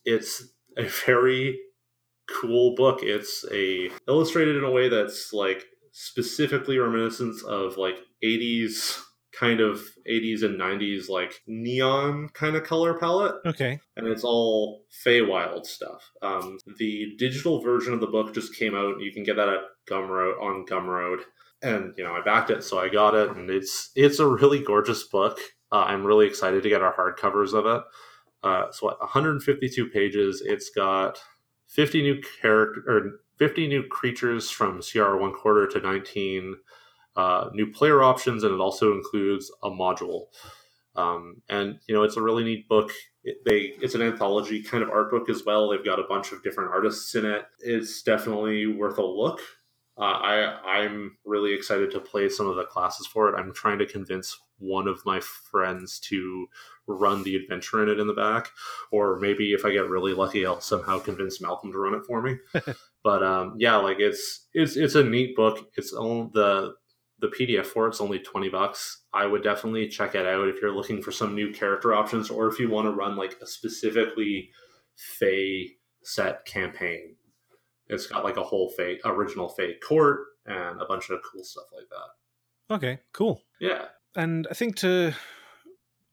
[0.06, 0.44] It's
[0.78, 1.60] a very
[2.30, 3.00] cool book.
[3.02, 9.00] It's a illustrated in a way that's like specifically reminiscent of like 80s
[9.40, 13.36] kind of 80s and 90s like neon kind of color palette.
[13.46, 13.80] Okay.
[13.96, 16.12] And it's all Feywild stuff.
[16.22, 19.00] Um, the digital version of the book just came out.
[19.00, 21.20] You can get that at Gumroad on Gumroad.
[21.62, 24.64] And you know, I backed it, so I got it, and it's it's a really
[24.64, 25.40] gorgeous book.
[25.72, 27.84] Uh, I'm really excited to get our hardcovers of it.
[28.42, 30.42] Uh, so what, 152 pages.
[30.46, 31.20] It's got
[31.68, 36.56] 50 new character or 50 new creatures from CR one quarter to 19
[37.16, 40.28] uh, new player options, and it also includes a module.
[40.96, 42.92] Um, and you know, it's a really neat book.
[43.24, 45.70] It, they it's an anthology kind of art book as well.
[45.70, 47.46] They've got a bunch of different artists in it.
[47.60, 49.42] It's definitely worth a look.
[50.00, 53.38] Uh, I I'm really excited to play some of the classes for it.
[53.38, 56.48] I'm trying to convince one of my friends to
[56.88, 58.50] run the adventure in it in the back,
[58.92, 62.22] or maybe if I get really lucky, I'll somehow convince Malcolm to run it for
[62.22, 62.38] me.
[63.04, 65.70] but um, yeah, like it's it's it's a neat book.
[65.76, 66.76] It's on the
[67.20, 69.04] the PDF for it's only 20 bucks.
[69.14, 72.48] I would definitely check it out if you're looking for some new character options or
[72.48, 74.52] if you want to run like a specifically
[74.96, 77.16] Fey set campaign.
[77.90, 81.66] It's got like a whole fake original fake court and a bunch of cool stuff
[81.76, 82.76] like that.
[82.76, 83.42] Okay, cool.
[83.60, 83.86] Yeah.
[84.16, 85.14] And I think to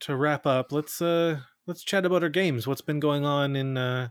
[0.00, 2.66] to wrap up, let's uh let's chat about our games.
[2.66, 4.08] What's been going on in uh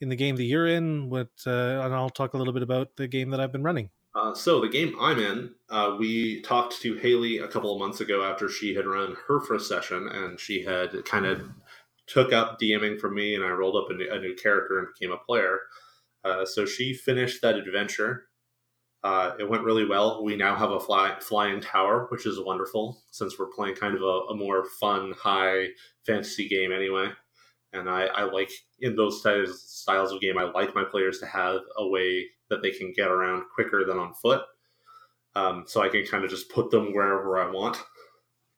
[0.00, 1.08] in the game that you're in?
[1.08, 3.90] What uh, and I'll talk a little bit about the game that I've been running.
[4.14, 8.00] Uh, so the game I'm in, uh, we talked to Haley a couple of months
[8.00, 11.42] ago after she had run her first session, and she had kind of
[12.06, 14.88] took up DMing from me, and I rolled up a new, a new character and
[14.98, 15.58] became a player.
[16.26, 18.24] Uh, so she finished that adventure.
[19.04, 20.24] Uh, it went really well.
[20.24, 24.02] We now have a fly, flying tower, which is wonderful since we're playing kind of
[24.02, 25.68] a, a more fun, high
[26.04, 27.10] fantasy game anyway.
[27.72, 31.26] And I, I like in those styles, styles of game, I like my players to
[31.26, 34.42] have a way that they can get around quicker than on foot.
[35.36, 37.76] Um, so I can kind of just put them wherever I want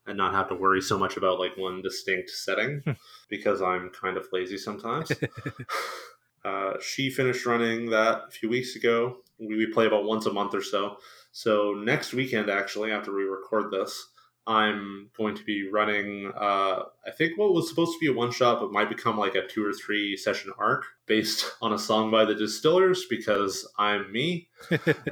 [0.06, 2.92] and not have to worry so much about like one distinct setting hmm.
[3.28, 5.12] because I'm kind of lazy sometimes.
[6.48, 9.18] uh, she finished running that a few weeks ago.
[9.38, 10.96] We, we play about once a month or so.
[11.32, 14.08] So next weekend, actually, after we record this,
[14.46, 18.32] I'm going to be running, uh, I think what was supposed to be a one
[18.32, 22.10] shot, but might become like a two or three session arc based on a song
[22.10, 24.48] by the Distillers because I'm me.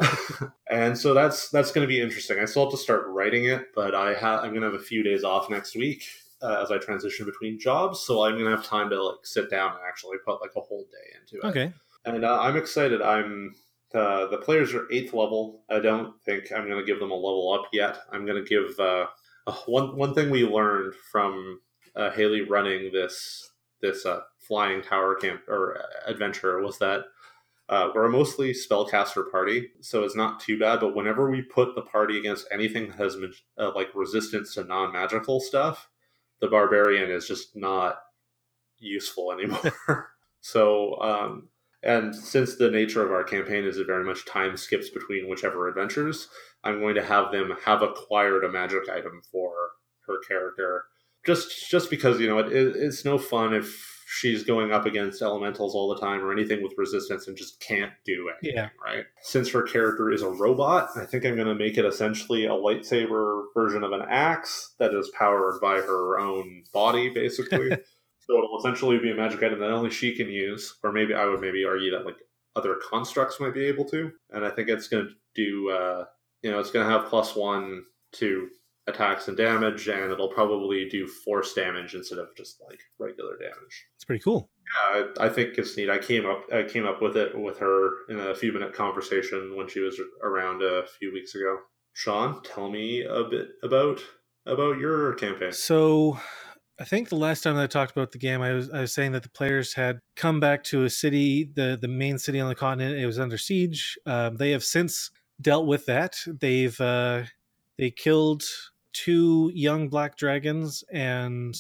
[0.71, 2.39] and so that's that's going to be interesting.
[2.39, 4.85] I still have to start writing it, but I have I'm going to have a
[4.85, 6.05] few days off next week
[6.43, 9.73] uh, as I transition between jobs, so I'm to have time to like sit down
[9.73, 11.49] and actually put like a whole day into it.
[11.49, 11.73] Okay.
[12.05, 13.03] And uh, I'm excited.
[13.03, 13.55] I'm
[13.95, 15.65] uh, the players are eighth level.
[15.71, 17.99] I don't think I'm to give them a level up yet.
[18.13, 19.07] I'm to give uh,
[19.47, 21.61] uh, one one thing we learned from
[21.95, 27.05] uh, Haley running this this uh, flying tower camp or uh, adventure was that
[27.69, 30.81] uh, we're a mostly spellcaster party, so it's not too bad.
[30.81, 33.17] But whenever we put the party against anything that has
[33.59, 35.89] uh, like resistance to non magical stuff,
[36.41, 37.99] the barbarian is just not
[38.79, 40.11] useful anymore.
[40.41, 41.49] so um,
[41.83, 45.69] and since the nature of our campaign is it very much time skips between whichever
[45.69, 46.29] adventures,
[46.65, 49.53] I'm going to have them have acquired a magic item for
[50.07, 50.85] her character.
[51.25, 55.21] Just just because you know it, it, it's no fun if she's going up against
[55.21, 58.57] elementals all the time or anything with resistance and just can't do anything.
[58.57, 58.69] Yeah.
[58.83, 59.05] Right.
[59.23, 62.51] Since her character is a robot, I think I'm going to make it essentially a
[62.51, 67.71] lightsaber version of an axe that is powered by her own body, basically.
[68.29, 71.27] So it'll essentially be a magic item that only she can use, or maybe I
[71.27, 72.17] would maybe argue that like
[72.57, 74.11] other constructs might be able to.
[74.31, 76.07] And I think it's going to do, uh,
[76.43, 77.85] you know, it's going to have plus one
[78.15, 78.49] to
[78.87, 83.87] attacks and damage, and it'll probably do force damage instead of just like regular damage.
[83.97, 84.51] It's pretty cool.
[84.65, 85.91] Yeah, I, I, think it's neat.
[85.91, 89.55] I came up I came up with it with her in a few minute conversation
[89.57, 91.59] when she was around a few weeks ago.
[91.93, 94.01] Sean, tell me a bit about
[94.47, 95.53] about your campaign.
[95.53, 96.19] So
[96.79, 99.13] I think the last time I talked about the game, I was I was saying
[99.13, 102.55] that the players had come back to a city, the the main city on the
[102.55, 102.99] continent.
[102.99, 103.99] It was under siege.
[104.05, 105.11] Um, they have since
[105.41, 106.17] dealt with that.
[106.27, 107.25] They've uh,
[107.79, 108.43] they killed
[109.05, 111.55] two young black dragons and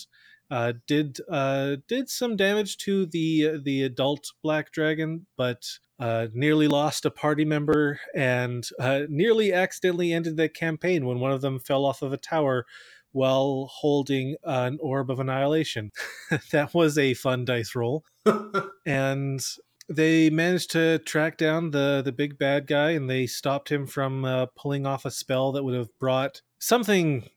[0.50, 5.64] uh, did uh, did some damage to the the adult black dragon, but
[5.98, 11.32] uh, nearly lost a party member and uh, nearly accidentally ended the campaign when one
[11.32, 12.64] of them fell off of a tower
[13.12, 15.90] while holding an orb of annihilation.
[16.52, 18.04] that was a fun dice roll,
[18.86, 19.40] and
[19.88, 24.24] they managed to track down the the big bad guy and they stopped him from
[24.24, 27.28] uh, pulling off a spell that would have brought something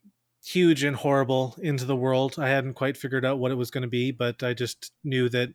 [0.43, 2.35] huge and horrible into the world.
[2.37, 5.29] I hadn't quite figured out what it was going to be, but I just knew
[5.29, 5.49] that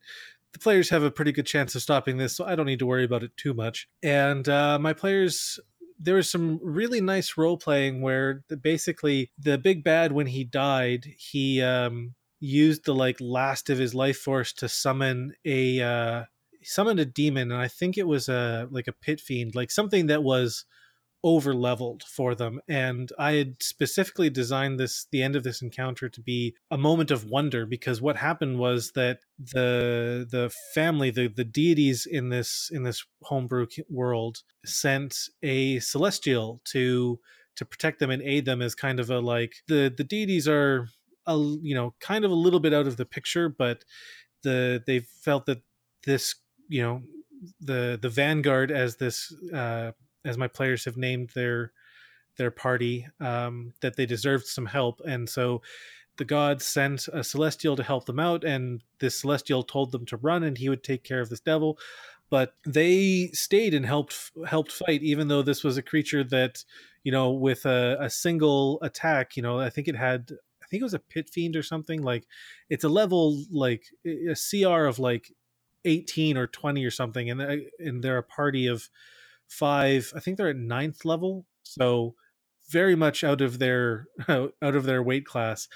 [0.53, 2.87] the players have a pretty good chance of stopping this, so I don't need to
[2.87, 3.89] worry about it too much.
[4.03, 5.59] And uh, my players,
[5.99, 10.45] there was some really nice role playing where the, basically the big bad, when he
[10.45, 16.25] died, he um, used the like last of his life force to summon a uh,
[16.65, 20.07] summoned a demon, and I think it was a like a pit fiend, like something
[20.07, 20.65] that was
[21.25, 26.07] over leveled for them and i had specifically designed this the end of this encounter
[26.07, 31.27] to be a moment of wonder because what happened was that the the family the
[31.29, 37.19] the deities in this in this homebrew world sent a celestial to
[37.57, 40.89] to protect them and aid them as kind of a like the the deities are
[41.27, 43.83] a you know kind of a little bit out of the picture but
[44.43, 45.63] the they felt that
[46.05, 46.35] this
[46.69, 47.03] you know
[47.61, 49.93] the the vanguard as this uh
[50.25, 51.73] as my players have named their
[52.37, 55.63] their party um, that they deserved some help, and so
[56.17, 60.17] the gods sent a celestial to help them out, and this celestial told them to
[60.17, 61.79] run, and he would take care of this devil.
[62.31, 66.65] But they stayed and helped helped fight, even though this was a creature that,
[67.03, 70.81] you know, with a, a single attack, you know, I think it had I think
[70.81, 72.03] it was a pit fiend or something.
[72.03, 72.27] Like
[72.71, 75.31] it's a level like a CR of like
[75.85, 77.41] 18 or 20 or something, and
[77.79, 78.89] and they're a party of
[79.49, 80.13] five.
[80.17, 82.15] I think they're at ninth level, so
[82.69, 85.69] very much out of their out of their weight class.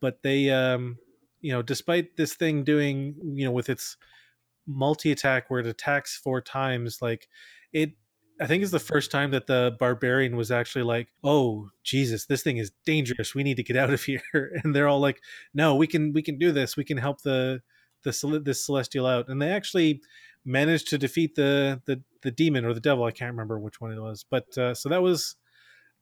[0.00, 0.98] But they, um,
[1.40, 3.96] you know, despite this thing doing, you know, with its
[4.66, 7.28] multi attack where it attacks four times, like
[7.72, 7.92] it
[8.40, 12.42] I think it's the first time that the barbarian was actually like, "Oh, Jesus, this
[12.42, 13.34] thing is dangerous.
[13.34, 15.22] We need to get out of here." And they're all like,
[15.54, 16.76] "No, we can we can do this.
[16.76, 17.62] We can help the
[18.06, 20.00] the this celestial out." And they actually
[20.44, 23.04] managed to defeat the the the demon or the devil.
[23.04, 25.36] I can't remember which one it was, but uh, so that was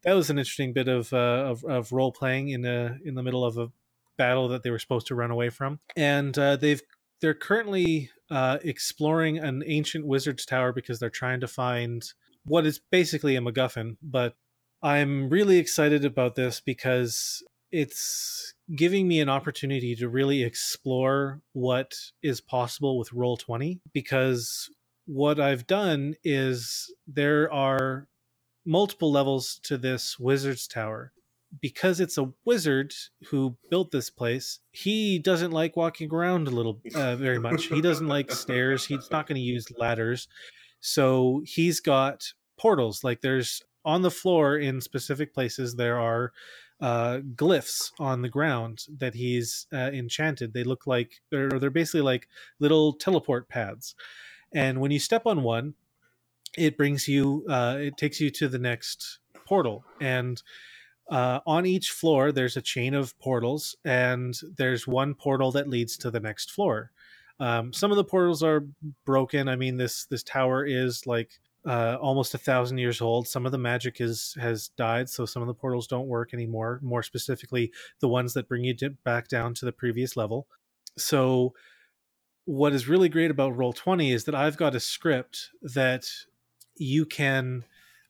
[0.05, 3.22] that was an interesting bit of uh, of, of role playing in a in the
[3.22, 3.68] middle of a
[4.16, 6.82] battle that they were supposed to run away from, and uh, they've
[7.20, 12.12] they're currently uh, exploring an ancient wizard's tower because they're trying to find
[12.44, 13.96] what is basically a MacGuffin.
[14.02, 14.36] But
[14.82, 17.42] I'm really excited about this because
[17.72, 24.71] it's giving me an opportunity to really explore what is possible with Roll20 because
[25.07, 28.09] what I've done is there are
[28.65, 31.12] multiple levels to this wizard's tower.
[31.61, 32.93] Because it's a wizard
[33.29, 37.67] who built this place, he doesn't like walking around a little uh, very much.
[37.67, 38.85] He doesn't like stairs.
[38.85, 40.27] He's not going to use ladders.
[40.81, 43.05] So he's got portals.
[43.05, 46.33] Like there's on the floor in specific places, there are
[46.81, 50.53] uh, glyphs on the ground that he's uh, enchanted.
[50.53, 52.29] They look like they're they're basically like
[52.61, 53.95] little teleport pads,
[54.55, 55.75] and when you step on one,
[56.57, 60.43] it brings you uh, it takes you to the next portal and.
[61.11, 65.99] Uh, on each floor, there's a chain of portals, and there's one portal that leads
[65.99, 66.93] to the next floor.
[67.41, 68.66] Um, some of the portals are
[69.05, 69.49] broken.
[69.49, 73.27] I mean, this this tower is like uh, almost a thousand years old.
[73.27, 76.81] Some of the magic is has died, so some of the portals don't work anymore.
[76.83, 80.47] More specifically, the ones that bring you back down to the previous level.
[80.97, 81.55] So,
[82.45, 86.11] what is really great about Roll Twenty is that I've got a script that
[86.77, 87.65] you can,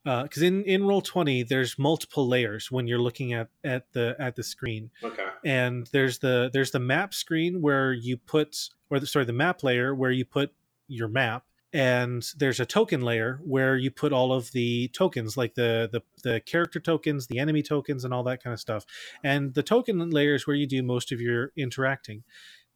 [0.05, 4.17] because uh, in in Roll Twenty there's multiple layers when you're looking at at the
[4.19, 4.91] at the screen.
[5.03, 5.23] Okay.
[5.45, 9.63] And there's the there's the map screen where you put, or the, sorry, the map
[9.63, 10.53] layer where you put
[10.89, 11.45] your map
[11.75, 16.03] and there's a token layer where you put all of the tokens like the, the
[16.23, 18.87] the character tokens the enemy tokens and all that kind of stuff.
[19.25, 22.23] And the token layer is where you do most of your interacting.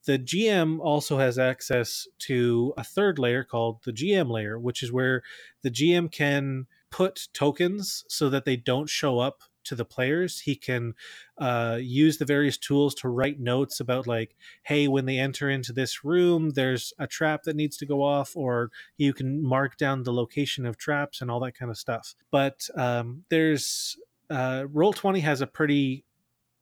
[0.05, 4.91] The GM also has access to a third layer called the GM layer, which is
[4.91, 5.23] where
[5.63, 10.41] the GM can put tokens so that they don't show up to the players.
[10.41, 10.95] He can
[11.39, 15.73] uh, use the various tools to write notes about, like, hey, when they enter into
[15.73, 20.03] this room, there's a trap that needs to go off, or you can mark down
[20.03, 22.15] the location of traps and all that kind of stuff.
[22.31, 23.97] But um, there's
[24.31, 26.05] uh, Roll20 has a pretty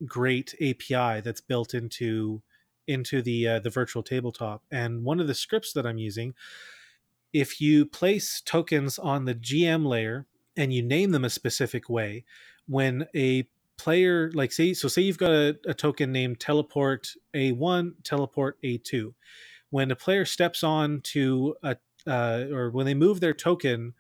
[0.05, 2.43] great API that's built into
[2.87, 6.35] into the uh, the virtual tabletop, and one of the scripts that I'm using
[7.37, 10.27] if you place tokens on the GM layer
[10.57, 12.25] and you name them a specific way,
[12.67, 13.47] when a
[13.79, 19.13] player like say so say you've got a, a token named teleport a1 teleport a2
[19.71, 23.93] when a player steps on to a uh, or when they move their token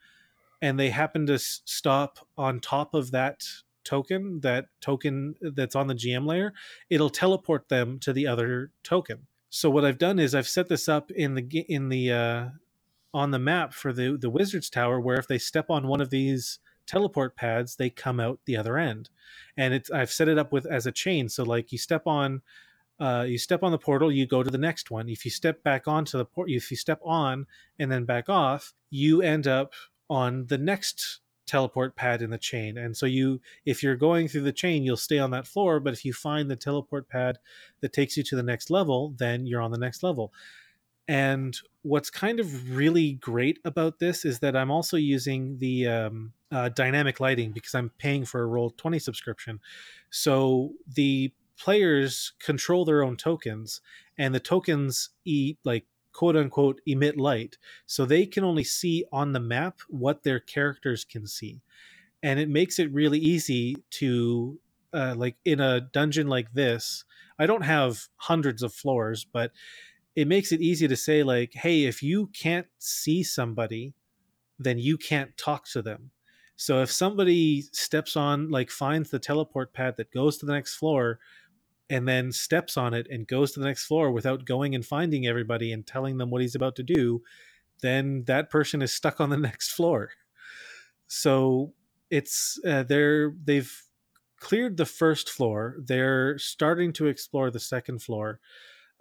[0.62, 3.42] and they happen to stop on top of that
[3.84, 6.52] token that token that's on the gm layer
[6.88, 9.26] it'll teleport them to the other token.
[9.50, 12.48] So what i've done is i've set this up in the in the uh,
[13.12, 16.10] on the map for the the wizard's tower where if they step on one of
[16.10, 19.10] these teleport pads, they come out the other end.
[19.56, 21.28] And it's I've set it up with as a chain.
[21.28, 22.42] So like you step on
[22.98, 25.08] uh, you step on the portal, you go to the next one.
[25.08, 27.46] If you step back onto the port, if you step on
[27.78, 29.74] and then back off, you end up
[30.08, 32.78] on the next teleport pad in the chain.
[32.78, 35.78] And so you, if you're going through the chain, you'll stay on that floor.
[35.78, 37.38] But if you find the teleport pad
[37.80, 40.32] that takes you to the next level, then you're on the next level.
[41.08, 46.32] And what's kind of really great about this is that I'm also using the um,
[46.50, 49.60] uh, dynamic lighting because I'm paying for a Roll Twenty subscription.
[50.10, 53.80] So the players control their own tokens,
[54.18, 59.32] and the tokens eat like quote unquote emit light, so they can only see on
[59.32, 61.60] the map what their characters can see,
[62.22, 64.58] and it makes it really easy to
[64.92, 67.04] uh, like in a dungeon like this.
[67.38, 69.52] I don't have hundreds of floors, but
[70.16, 73.94] it makes it easy to say like hey if you can't see somebody
[74.58, 76.10] then you can't talk to them.
[76.56, 80.76] So if somebody steps on like finds the teleport pad that goes to the next
[80.76, 81.18] floor
[81.90, 85.26] and then steps on it and goes to the next floor without going and finding
[85.26, 87.22] everybody and telling them what he's about to do
[87.82, 90.10] then that person is stuck on the next floor.
[91.06, 91.74] So
[92.10, 93.82] it's uh, they're they've
[94.40, 95.76] cleared the first floor.
[95.84, 98.40] They're starting to explore the second floor.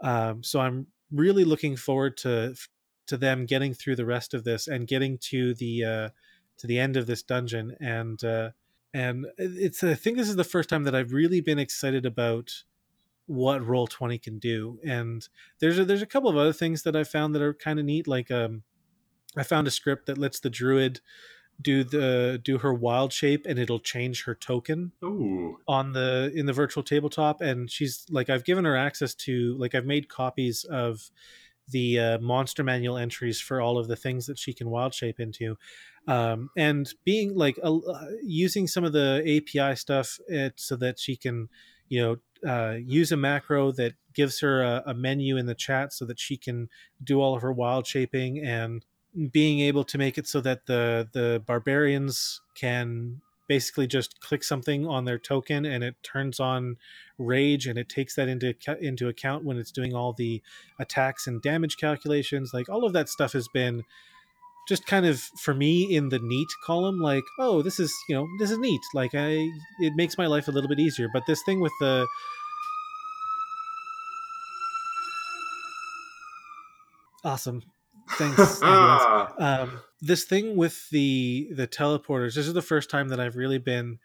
[0.02, 2.56] Um, so i'm really looking forward to
[3.08, 6.10] to them getting through the rest of this and getting to the uh,
[6.58, 7.76] to the end of this dungeon.
[7.80, 8.52] And uh,
[8.94, 12.52] and it's I think this is the first time that I've really been excited about
[13.28, 14.80] what roll 20 can do.
[14.86, 15.28] And
[15.60, 17.86] there's a, there's a couple of other things that i found that are kind of
[17.86, 18.64] neat like um
[19.36, 21.00] i found a script that lets the druid
[21.62, 25.58] do the do her wild shape and it'll change her token Ooh.
[25.68, 29.74] on the in the virtual tabletop and she's like i've given her access to like
[29.74, 31.10] i've made copies of
[31.70, 35.20] the uh, monster manual entries for all of the things that she can wild shape
[35.20, 35.58] into
[36.08, 37.80] um, and being like uh,
[38.22, 41.50] using some of the api stuff it, so that she can
[41.88, 45.92] you know uh, use a macro that gives her a, a menu in the chat
[45.94, 46.70] so that she can
[47.04, 48.86] do all of her wild shaping and
[49.32, 54.88] being able to make it so that the the barbarians can basically just click something
[54.88, 56.78] on their token and it turns on
[57.18, 60.42] rage and it takes that into into account when it's doing all the
[60.80, 62.52] attacks and damage calculations.
[62.54, 63.84] Like all of that stuff has been
[64.68, 67.00] just kind of for me in the neat column.
[67.00, 68.82] Like oh this is you know this is neat.
[68.94, 69.48] Like i
[69.80, 71.08] it makes my life a little bit easier.
[71.14, 72.08] But this thing with the
[77.24, 77.62] awesome
[78.12, 78.62] Thanks.
[78.64, 82.36] um, this thing with the the teleporters.
[82.36, 84.00] This is the first time that I've really been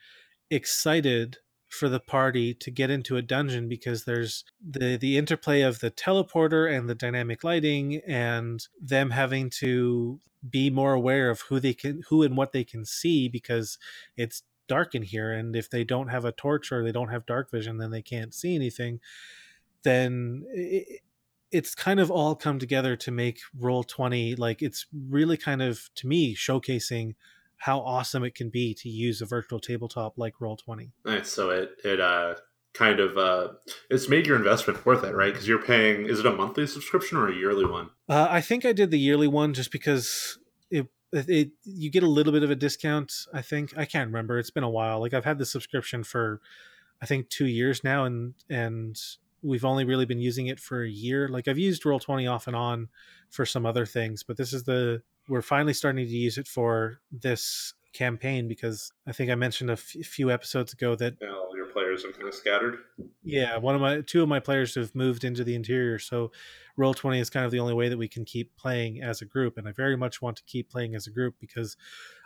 [0.50, 1.38] excited
[1.68, 5.90] for the party to get into a dungeon because there's the the interplay of the
[5.90, 11.72] teleporter and the dynamic lighting and them having to be more aware of who they
[11.72, 13.78] can who and what they can see because
[14.16, 17.26] it's dark in here and if they don't have a torch or they don't have
[17.26, 18.98] dark vision then they can't see anything
[19.84, 21.00] then it,
[21.52, 25.90] it's kind of all come together to make roll 20 like it's really kind of
[25.94, 27.14] to me showcasing
[27.58, 31.50] how awesome it can be to use a virtual tabletop like roll 20 nice so
[31.50, 32.34] it it uh
[32.72, 33.48] kind of uh
[33.90, 35.32] it's made your investment worth it right?
[35.32, 37.90] Because you're paying is it a monthly subscription or a yearly one?
[38.08, 40.38] Uh, i think i did the yearly one just because
[40.70, 43.76] it, it you get a little bit of a discount i think.
[43.76, 45.00] I can't remember it's been a while.
[45.00, 46.40] Like i've had the subscription for
[47.02, 48.96] i think two years now and and
[49.42, 51.28] we've only really been using it for a year.
[51.28, 52.88] Like I've used Roll20 off and on
[53.30, 57.00] for some other things, but this is the we're finally starting to use it for
[57.12, 61.14] this campaign because I think I mentioned a f- few episodes ago that
[61.54, 62.78] you're players have kind of scattered.
[63.22, 66.30] Yeah, one of my two of my players have moved into the interior, so
[66.76, 69.24] roll 20 is kind of the only way that we can keep playing as a
[69.24, 71.76] group and I very much want to keep playing as a group because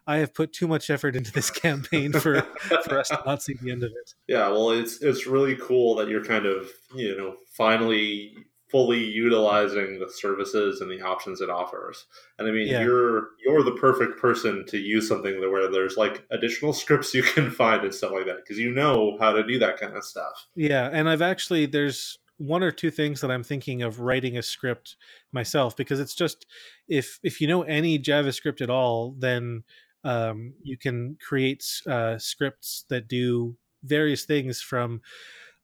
[0.06, 2.42] I have put too much effort into this campaign for
[2.84, 4.14] for us to not see the end of it.
[4.28, 8.34] Yeah, well, it's it's really cool that you're kind of you know finally
[8.74, 12.06] fully utilizing the services and the options it offers.
[12.40, 12.82] And I mean, yeah.
[12.82, 17.52] you're you're the perfect person to use something where there's like additional scripts you can
[17.52, 20.48] find and stuff like that because you know how to do that kind of stuff.
[20.56, 24.42] Yeah, and I've actually there's one or two things that I'm thinking of writing a
[24.42, 24.96] script
[25.30, 26.44] myself because it's just
[26.88, 29.62] if if you know any JavaScript at all, then
[30.02, 35.00] um, you can create uh, scripts that do various things from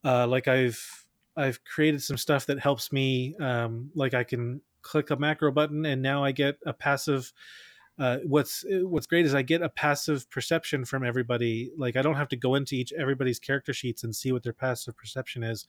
[0.05, 1.01] uh, like I've
[1.37, 3.37] I've created some stuff that helps me.
[3.41, 7.33] Um, like I can click a macro button, and now I get a passive.
[7.99, 11.71] Uh, what's what's great is I get a passive perception from everybody.
[11.77, 14.53] Like I don't have to go into each everybody's character sheets and see what their
[14.53, 15.67] passive perception is.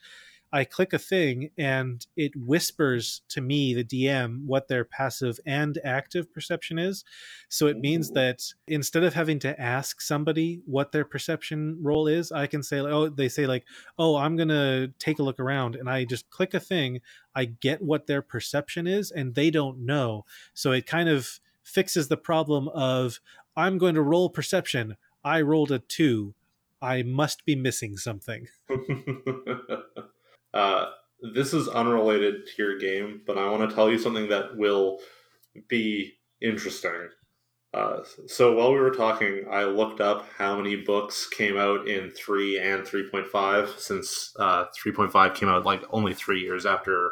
[0.53, 5.79] I click a thing and it whispers to me, the DM, what their passive and
[5.83, 7.05] active perception is.
[7.47, 12.31] So it means that instead of having to ask somebody what their perception roll is,
[12.31, 13.65] I can say, oh, they say, like,
[13.97, 15.75] oh, I'm going to take a look around.
[15.75, 16.99] And I just click a thing.
[17.33, 20.25] I get what their perception is, and they don't know.
[20.53, 23.21] So it kind of fixes the problem of,
[23.55, 24.97] I'm going to roll perception.
[25.23, 26.33] I rolled a two.
[26.81, 28.47] I must be missing something.
[30.53, 30.87] Uh,
[31.33, 34.99] this is unrelated to your game, but I want to tell you something that will
[35.67, 37.09] be interesting.
[37.73, 42.11] Uh, so while we were talking, I looked up how many books came out in
[42.11, 46.41] three and three point five, since uh, three point five came out like only three
[46.41, 47.11] years after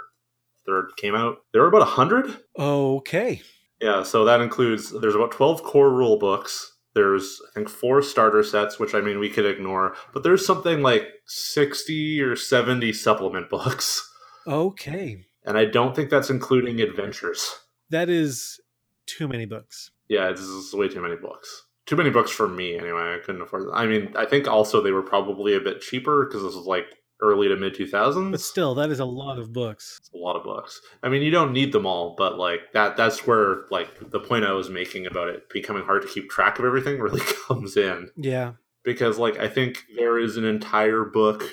[0.65, 1.37] third came out.
[1.53, 2.37] There were about a hundred.
[2.57, 3.41] Okay.
[3.79, 8.43] Yeah, so that includes there's about twelve core rule books, there's, I think, four starter
[8.43, 13.49] sets, which I mean, we could ignore, but there's something like 60 or 70 supplement
[13.49, 14.05] books.
[14.45, 15.25] Okay.
[15.45, 17.55] And I don't think that's including adventures.
[17.89, 18.59] That is
[19.05, 19.91] too many books.
[20.09, 21.65] Yeah, this is way too many books.
[21.85, 23.15] Too many books for me, anyway.
[23.15, 23.73] I couldn't afford them.
[23.73, 26.87] I mean, I think also they were probably a bit cheaper because this was like
[27.21, 28.31] early to mid 2000s.
[28.31, 29.97] But still, that is a lot of books.
[29.99, 30.81] It's a lot of books.
[31.03, 34.45] I mean, you don't need them all, but like that that's where like the point
[34.45, 38.09] I was making about it becoming hard to keep track of everything really comes in.
[38.15, 38.53] Yeah.
[38.83, 41.43] Because like I think there is an entire book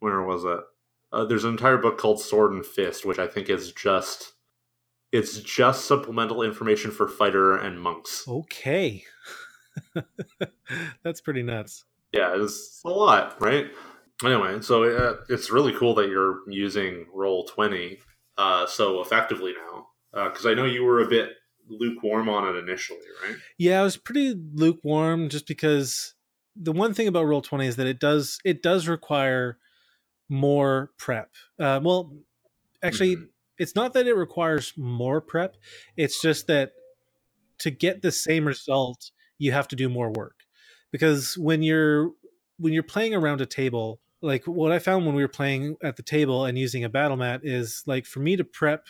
[0.00, 0.60] where was it?
[1.12, 4.34] Uh, there's an entire book called Sword and Fist, which I think is just
[5.12, 8.26] it's just supplemental information for fighter and monks.
[8.28, 9.04] Okay.
[11.02, 11.84] That's pretty nuts.
[12.12, 13.66] Yeah, it's a lot, right?
[14.24, 17.98] Anyway, so uh, it's really cool that you're using Roll Twenty
[18.38, 19.88] uh, so effectively now,
[20.28, 21.30] because uh, I know you were a bit
[21.68, 23.36] lukewarm on it initially, right?
[23.58, 26.14] Yeah, I was pretty lukewarm just because
[26.54, 29.58] the one thing about Roll Twenty is that it does it does require
[30.28, 31.30] more prep.
[31.58, 32.14] Uh, well,
[32.82, 33.24] actually, mm-hmm.
[33.58, 35.56] it's not that it requires more prep;
[35.96, 36.72] it's just that
[37.58, 40.40] to get the same result, you have to do more work
[40.92, 42.10] because when you're
[42.58, 45.96] when you're playing around a table like what I found when we were playing at
[45.96, 48.88] the table and using a battle mat is like for me to prep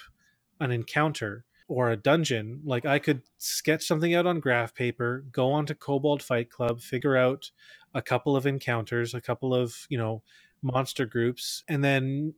[0.60, 5.52] an encounter or a dungeon, like I could sketch something out on graph paper, go
[5.52, 7.50] onto Kobold Fight Club, figure out
[7.94, 10.22] a couple of encounters, a couple of, you know,
[10.62, 12.32] monster groups, and then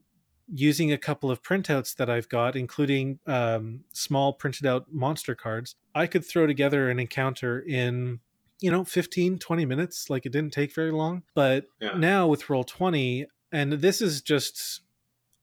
[0.53, 5.77] using a couple of printouts that I've got, including um, small printed out monster cards,
[5.95, 8.21] I could throw together an encounter in
[8.61, 11.97] you know 15 20 minutes like it didn't take very long but yeah.
[11.97, 14.83] now with roll 20 and this is just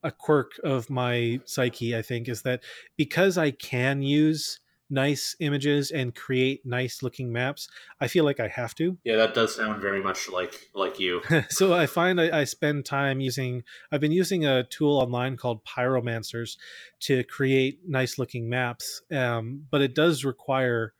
[0.03, 2.61] a quirk of my psyche i think is that
[2.97, 7.68] because i can use nice images and create nice looking maps
[7.99, 11.22] i feel like i have to yeah that does sound very much like like you
[11.49, 15.66] so i find I, I, spend time using i've been using a tool online called
[15.66, 16.57] pyromancers
[17.01, 20.93] to create nice looking maps um, but it does require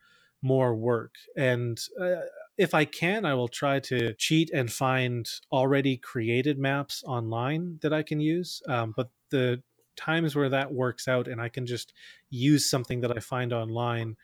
[0.46, 1.16] more work.
[1.36, 2.22] And uh,
[2.56, 7.92] if I can, I will try to cheat and find already created maps online that
[7.92, 8.62] I can use.
[8.68, 9.64] Um, but the
[9.96, 11.94] times where that works out and I can just
[12.30, 14.18] use something that I find online,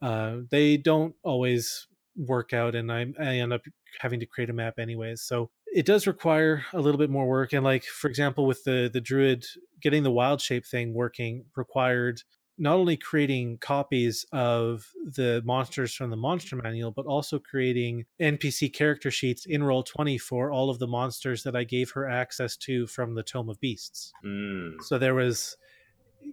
[0.00, 3.62] uh, they don't always work out, and I, I end up
[4.00, 5.20] having to create a map anyways.
[5.20, 7.52] So it does require a little bit more work.
[7.52, 9.44] And like for example, with the the druid
[9.82, 12.22] getting the wild shape thing working required
[12.58, 18.72] not only creating copies of the monsters from the monster manual, but also creating NPC
[18.72, 22.86] character sheets in Roll20 for all of the monsters that I gave her access to
[22.88, 24.12] from the Tome of Beasts.
[24.24, 24.82] Mm.
[24.82, 25.56] So there was,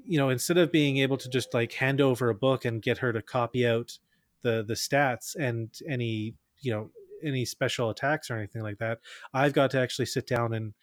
[0.05, 2.97] you know, instead of being able to just like hand over a book and get
[2.97, 3.97] her to copy out
[4.41, 6.89] the the stats and any, you know,
[7.23, 8.99] any special attacks or anything like that.
[9.33, 10.73] I've got to actually sit down and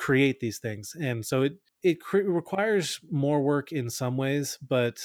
[0.00, 4.98] create these things, and so it it cre- requires more work in some ways, but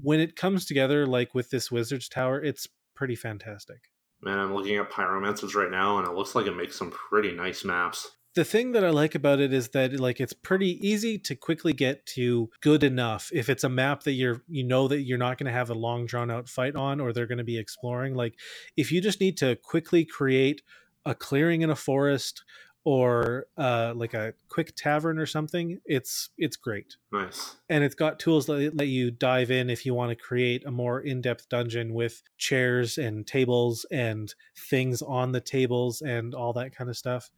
[0.00, 3.78] when it comes together, like with this Wizard's Tower, it's pretty fantastic.
[4.22, 7.32] Man, I'm looking at Pyromancers right now, and it looks like it makes some pretty
[7.32, 11.18] nice maps the thing that I like about it is that like it's pretty easy
[11.20, 15.00] to quickly get to good enough if it's a map that you're you know that
[15.00, 17.44] you're not going to have a long drawn out fight on or they're going to
[17.44, 18.34] be exploring like
[18.76, 20.60] if you just need to quickly create
[21.06, 22.44] a clearing in a forest
[22.86, 28.18] or uh, like a quick tavern or something it's it's great nice and it's got
[28.18, 31.92] tools that let you dive in if you want to create a more in-depth dungeon
[31.92, 34.34] with chairs and tables and
[34.70, 37.30] things on the tables and all that kind of stuff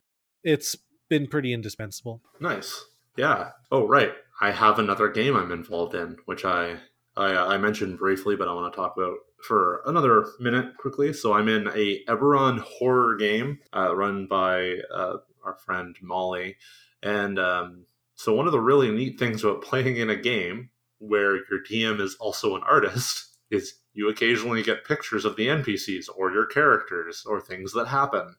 [0.44, 0.76] it's
[1.08, 2.22] been pretty indispensable.
[2.40, 2.84] Nice.
[3.16, 3.50] Yeah.
[3.70, 4.12] Oh, right.
[4.40, 6.76] I have another game I'm involved in, which I
[7.16, 11.12] I, uh, I mentioned briefly, but I want to talk about for another minute quickly.
[11.12, 15.16] So I'm in a Eberron horror game uh, run by uh,
[15.48, 16.56] our friend Molly,
[17.02, 17.84] and um,
[18.14, 22.00] so one of the really neat things about playing in a game where your DM
[22.00, 27.24] is also an artist is you occasionally get pictures of the NPCs or your characters
[27.26, 28.36] or things that happen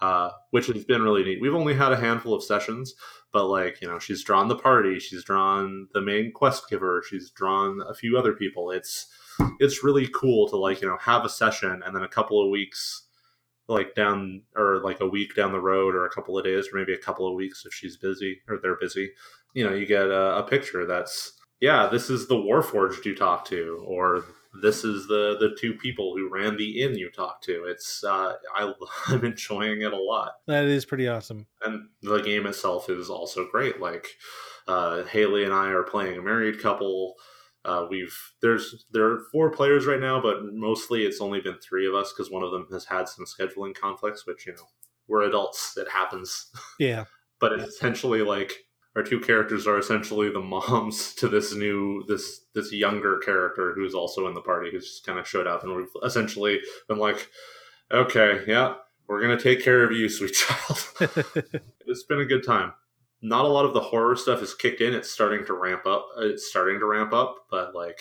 [0.00, 1.40] uh, which has been really neat.
[1.40, 2.94] We've only had a handful of sessions,
[3.32, 7.30] but like you know, she's drawn the party, she's drawn the main quest giver, she's
[7.30, 8.70] drawn a few other people.
[8.70, 9.06] It's
[9.60, 12.50] it's really cool to like you know have a session and then a couple of
[12.50, 13.07] weeks
[13.68, 16.78] like down or like a week down the road or a couple of days or
[16.78, 19.10] maybe a couple of weeks if she's busy or they're busy
[19.54, 23.44] you know you get a, a picture that's yeah this is the warforged you talk
[23.44, 24.24] to or
[24.60, 27.64] this is the the two people who ran the inn you talked to.
[27.64, 28.72] It's uh, I,
[29.08, 30.32] I'm enjoying it a lot.
[30.46, 31.46] That is pretty awesome.
[31.62, 33.80] And the game itself is also great.
[33.80, 34.06] Like
[34.66, 37.14] uh, Haley and I are playing a married couple.
[37.68, 41.86] Uh, we've there's there are four players right now, but mostly it's only been three
[41.86, 44.26] of us because one of them has had some scheduling conflicts.
[44.26, 44.66] Which you know
[45.06, 46.50] we're adults; it happens.
[46.78, 47.04] Yeah.
[47.40, 48.52] but it's essentially like
[48.96, 53.94] our two characters are essentially the moms to this new this this younger character who's
[53.94, 57.28] also in the party who's just kind of showed up and we've essentially been like
[57.92, 58.74] okay yeah
[59.06, 60.78] we're gonna take care of you sweet child
[61.86, 62.72] it's been a good time
[63.20, 66.06] not a lot of the horror stuff is kicked in it's starting to ramp up
[66.16, 67.98] uh, it's starting to ramp up but like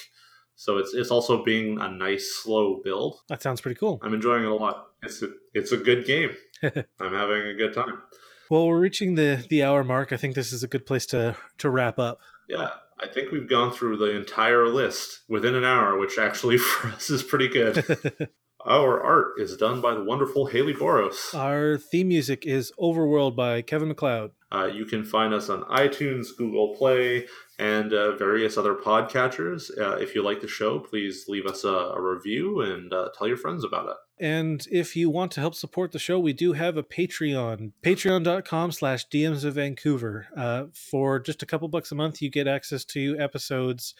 [0.56, 4.44] so it's it's also being a nice slow build that sounds pretty cool i'm enjoying
[4.44, 6.32] it a lot it's a, it's a good game
[6.64, 8.02] i'm having a good time
[8.50, 10.14] well, we're reaching the the hour mark.
[10.14, 12.20] I think this is a good place to to wrap up.
[12.48, 16.90] Yeah, I think we've gone through the entire list within an hour, which actually for
[16.90, 17.84] us is pretty good.
[18.66, 21.34] Our art is done by the wonderful Haley Boros.
[21.34, 24.32] Our theme music is Overworld by Kevin MacLeod.
[24.52, 27.28] Uh, you can find us on iTunes, Google Play,
[27.60, 29.70] and uh, various other podcatchers.
[29.78, 33.28] Uh, if you like the show, please leave us a, a review and uh, tell
[33.28, 33.96] your friends about it.
[34.20, 38.72] And if you want to help support the show, we do have a Patreon, patreon.com
[38.72, 40.28] slash DMs of Vancouver.
[40.36, 43.94] Uh, for just a couple bucks a month, you get access to episodes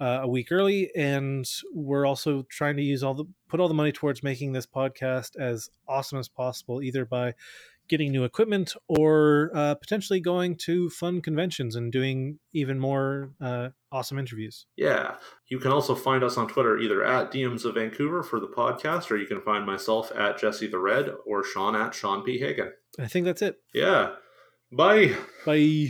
[0.00, 0.90] uh, a week early.
[0.96, 4.66] And we're also trying to use all the, put all the money towards making this
[4.66, 7.34] podcast as awesome as possible, either by
[7.88, 13.68] getting new equipment or uh, potentially going to fun conventions and doing even more uh,
[13.92, 14.66] awesome interviews.
[14.76, 15.14] Yeah.
[15.48, 19.10] You can also find us on Twitter either at DMs of Vancouver for the podcast,
[19.10, 22.38] or you can find myself at Jesse the Red or Sean at Sean P.
[22.38, 22.72] Hagen.
[22.98, 23.56] I think that's it.
[23.72, 24.14] Yeah.
[24.70, 25.14] Bye.
[25.46, 25.86] Bye.